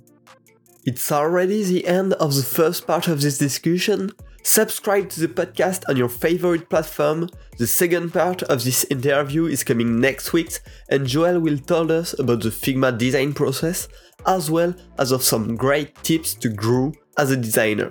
It's 0.84 1.10
already 1.10 1.64
the 1.64 1.86
end 1.86 2.12
of 2.14 2.34
the 2.34 2.42
first 2.42 2.86
part 2.86 3.08
of 3.08 3.22
this 3.22 3.38
discussion. 3.38 4.12
Subscribe 4.42 5.08
to 5.08 5.20
the 5.20 5.28
podcast 5.28 5.84
on 5.88 5.96
your 5.96 6.10
favorite 6.10 6.68
platform. 6.68 7.30
The 7.56 7.66
second 7.66 8.12
part 8.12 8.42
of 8.42 8.62
this 8.62 8.84
interview 8.90 9.46
is 9.46 9.64
coming 9.64 9.98
next 9.98 10.34
week, 10.34 10.58
and 10.90 11.06
Joel 11.06 11.40
will 11.40 11.56
tell 11.56 11.90
us 11.90 12.18
about 12.18 12.42
the 12.42 12.50
Figma 12.50 12.98
design 12.98 13.32
process 13.32 13.88
as 14.26 14.50
well 14.50 14.74
as 14.98 15.12
of 15.12 15.22
some 15.22 15.56
great 15.56 15.94
tips 16.02 16.34
to 16.34 16.48
grow 16.48 16.92
as 17.18 17.30
a 17.30 17.36
designer. 17.36 17.90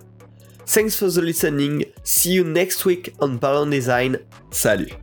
Thanks 0.66 0.96
for 0.96 1.10
the 1.10 1.22
listening. 1.22 1.84
See 2.04 2.32
you 2.32 2.44
next 2.44 2.86
week 2.86 3.14
on 3.20 3.40
Parlons 3.40 3.72
Design. 3.72 4.18
Salut. 4.52 5.03